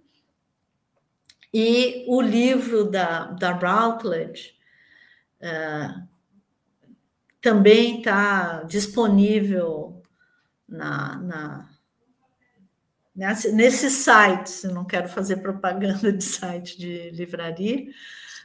[1.54, 4.54] E o livro da, da Routledge
[5.42, 6.08] uh,
[7.42, 10.04] também está disponível
[10.68, 11.70] na, na,
[13.54, 17.86] nesse site, não quero fazer propaganda de site de livraria,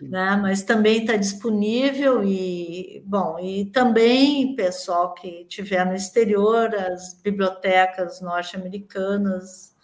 [0.09, 0.37] né?
[0.37, 8.21] Mas também está disponível e bom, e também pessoal que tiver no exterior, as bibliotecas
[8.21, 9.75] norte-americanas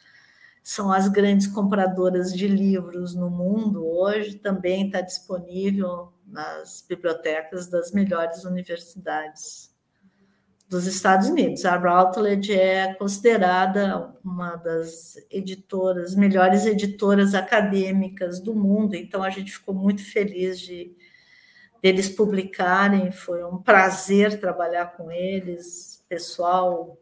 [0.63, 7.93] são as grandes compradoras de livros no mundo hoje, também está disponível nas bibliotecas das
[7.93, 9.76] melhores universidades
[10.69, 11.65] dos Estados Unidos.
[11.65, 19.53] A Routledge é considerada uma das editoras, melhores editoras acadêmicas do mundo, então a gente
[19.53, 20.95] ficou muito feliz de
[21.81, 26.99] deles publicarem, foi um prazer trabalhar com eles, pessoal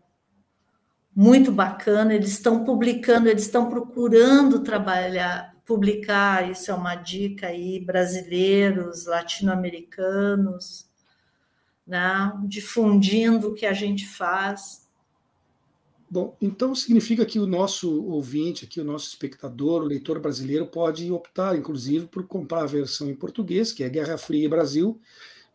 [1.14, 7.78] muito bacana, eles estão publicando, eles estão procurando trabalhar, publicar, isso é uma dica aí,
[7.78, 10.83] brasileiros, latino-americanos,
[11.86, 12.32] né?
[12.46, 14.84] difundindo o que a gente faz.
[16.08, 21.10] Bom, então significa que o nosso ouvinte, aqui, o nosso espectador, o leitor brasileiro, pode
[21.10, 25.00] optar, inclusive, por comprar a versão em português, que é Guerra Fria e Brasil,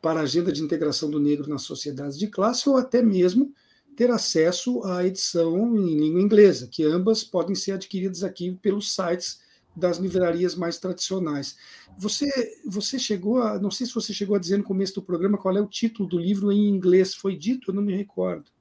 [0.01, 3.53] para a Agenda de Integração do Negro nas Sociedades de Classe, ou até mesmo
[3.95, 9.39] ter acesso à edição em língua inglesa, que ambas podem ser adquiridas aqui pelos sites
[9.80, 11.57] das livrarias mais tradicionais.
[11.97, 12.27] Você,
[12.65, 15.55] você chegou a, não sei se você chegou a dizer no começo do programa qual
[15.57, 17.71] é o título do livro em inglês, foi dito?
[17.71, 18.51] Eu não me recordo.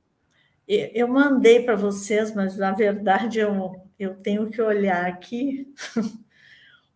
[0.66, 5.72] Eu mandei para vocês, mas na verdade eu, eu tenho que olhar aqui.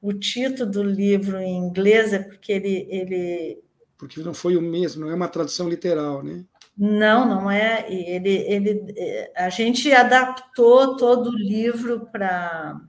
[0.00, 3.64] o título do livro em inglês é porque ele, ele.
[3.96, 6.44] Porque não foi o mesmo, não é uma tradução literal, né?
[6.76, 7.86] Não, não é.
[7.90, 12.80] Ele, ele, a gente adaptou todo o livro para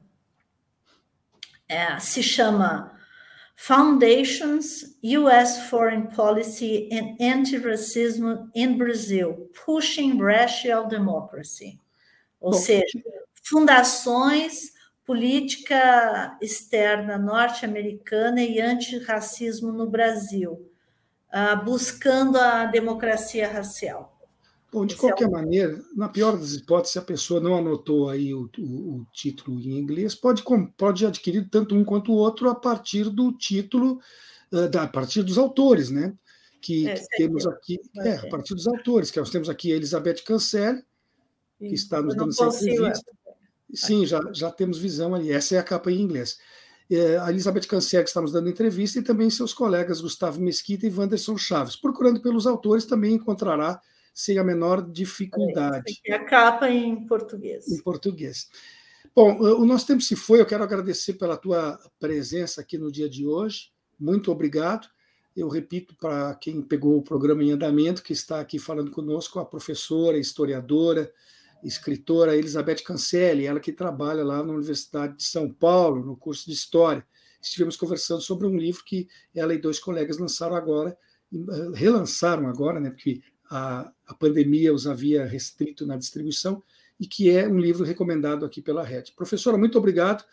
[1.73, 2.93] é, se chama
[3.55, 5.69] Foundations U.S.
[5.69, 11.79] Foreign Policy and Anti-Racism in Brazil, Pushing Racial Democracy.
[12.39, 13.01] Ou Bom, seja,
[13.43, 14.73] fundações,
[15.05, 20.69] política externa norte-americana e antirracismo no Brasil,
[21.29, 24.12] uh, buscando a democracia racial.
[24.73, 25.31] Bom, de Esse qualquer é um...
[25.31, 29.59] maneira, na pior das hipóteses, se a pessoa não anotou aí o, o, o, título
[29.59, 30.43] em inglês, pode,
[30.75, 33.99] pode adquirir tanto um quanto o outro a partir do título,
[34.51, 36.15] uh, da, a partir dos autores, né?
[36.59, 39.75] Que, é, que temos aqui, é, a partir dos autores, que nós temos aqui a
[39.75, 40.81] Elizabeth Cancel,
[41.59, 43.11] que está nos dando essa entrevista.
[43.75, 45.31] Sim, já, já temos visão ali.
[45.31, 46.39] Essa é a capa em inglês.
[46.89, 50.87] É, a Elizabeth Cancel, que está nos dando entrevista, e também seus colegas Gustavo Mesquita
[50.87, 51.75] e Wanderson Chaves.
[51.75, 53.79] Procurando pelos autores, também encontrará
[54.13, 55.99] sem a menor dificuldade.
[56.05, 57.67] É, a capa em português.
[57.67, 58.47] Em português.
[59.15, 60.39] Bom, o nosso tempo se foi.
[60.39, 63.71] Eu quero agradecer pela tua presença aqui no dia de hoje.
[63.99, 64.87] Muito obrigado.
[65.35, 69.45] Eu repito para quem pegou o programa em andamento, que está aqui falando conosco, a
[69.45, 71.11] professora, historiadora,
[71.63, 76.53] escritora Elizabeth Cancelli, ela que trabalha lá na Universidade de São Paulo, no curso de
[76.53, 77.05] História.
[77.41, 80.97] Estivemos conversando sobre um livro que ela e dois colegas lançaram agora,
[81.33, 83.21] eh, relançaram agora, né, porque
[83.53, 86.63] a, a pandemia os havia restrito na distribuição,
[86.99, 89.13] e que é um livro recomendado aqui pela Rede.
[89.15, 90.23] Professora, muito obrigado.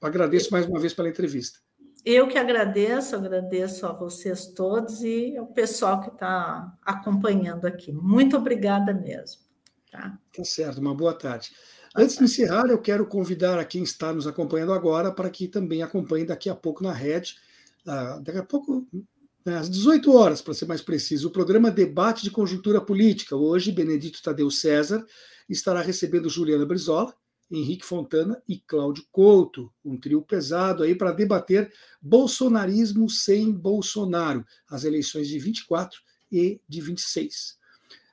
[0.00, 1.58] Agradeço mais uma vez pela entrevista.
[2.04, 7.92] eu que agradeço, agradeço a vocês todos e ao pessoal que está acompanhando aqui.
[7.92, 9.42] Muito obrigada mesmo.
[9.90, 10.18] Tá?
[10.34, 11.52] tá certo, uma boa tarde.
[11.94, 15.82] Antes de encerrar, eu quero convidar a quem está nos acompanhando agora para que também
[15.82, 17.36] acompanhe daqui a pouco na rede,
[17.86, 18.86] uh, daqui a pouco,
[19.52, 23.36] às 18 horas, para ser mais preciso, o programa Debate de Conjuntura Política.
[23.36, 25.04] Hoje, Benedito Tadeu César
[25.48, 27.14] estará recebendo Juliana Brizola,
[27.50, 31.70] Henrique Fontana e Cláudio Couto, um trio pesado aí para debater
[32.00, 36.00] bolsonarismo sem Bolsonaro, as eleições de 24
[36.32, 37.58] e de 26.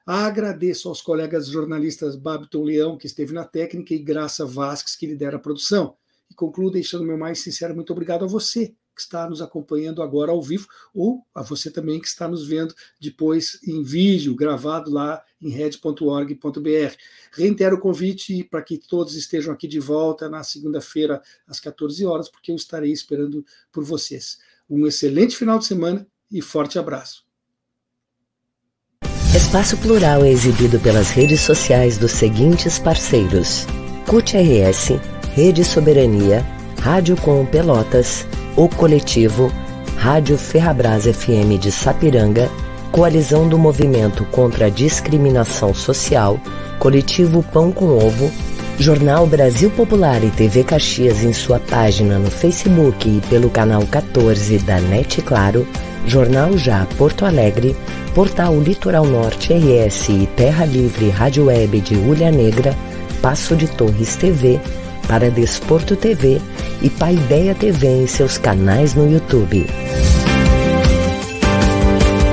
[0.06, 5.38] Agradeço aos colegas jornalistas Babiton Leão, que esteve na técnica, e Graça Vasques, que lidera
[5.38, 5.96] a produção.
[6.30, 10.32] E concluo deixando meu mais sincero muito obrigado a você, que está nos acompanhando agora
[10.32, 15.24] ao vivo, ou a você também que está nos vendo depois em vídeo, gravado lá
[15.42, 16.96] em red.org.br.
[17.32, 22.30] Reitero o convite para que todos estejam aqui de volta na segunda-feira, às 14 horas,
[22.30, 24.40] porque eu estarei esperando por vocês.
[24.70, 27.26] Um excelente final de semana e forte abraço.
[29.36, 33.66] Espaço Plural é exibido pelas redes sociais dos seguintes parceiros:
[34.06, 35.00] CUT RS,
[35.34, 36.46] Rede Soberania,
[36.80, 38.26] Rádio Com Pelotas,
[38.56, 39.52] O Coletivo,
[39.96, 42.50] Rádio Ferrabras FM de Sapiranga,
[42.92, 46.38] Coalizão do Movimento contra a Discriminação Social,
[46.78, 48.30] Coletivo Pão com Ovo,
[48.78, 54.58] Jornal Brasil Popular e TV Caxias em sua página no Facebook e pelo canal 14
[54.60, 55.66] da NET Claro,
[56.06, 57.76] Jornal Já Porto Alegre,
[58.14, 62.76] Portal Litoral Norte RS e Terra Livre Rádio Web de Ulha Negra,
[63.22, 64.60] Passo de Torres TV,
[65.12, 66.40] para Desporto TV
[66.82, 69.68] e Paideia TV em seus canais no YouTube.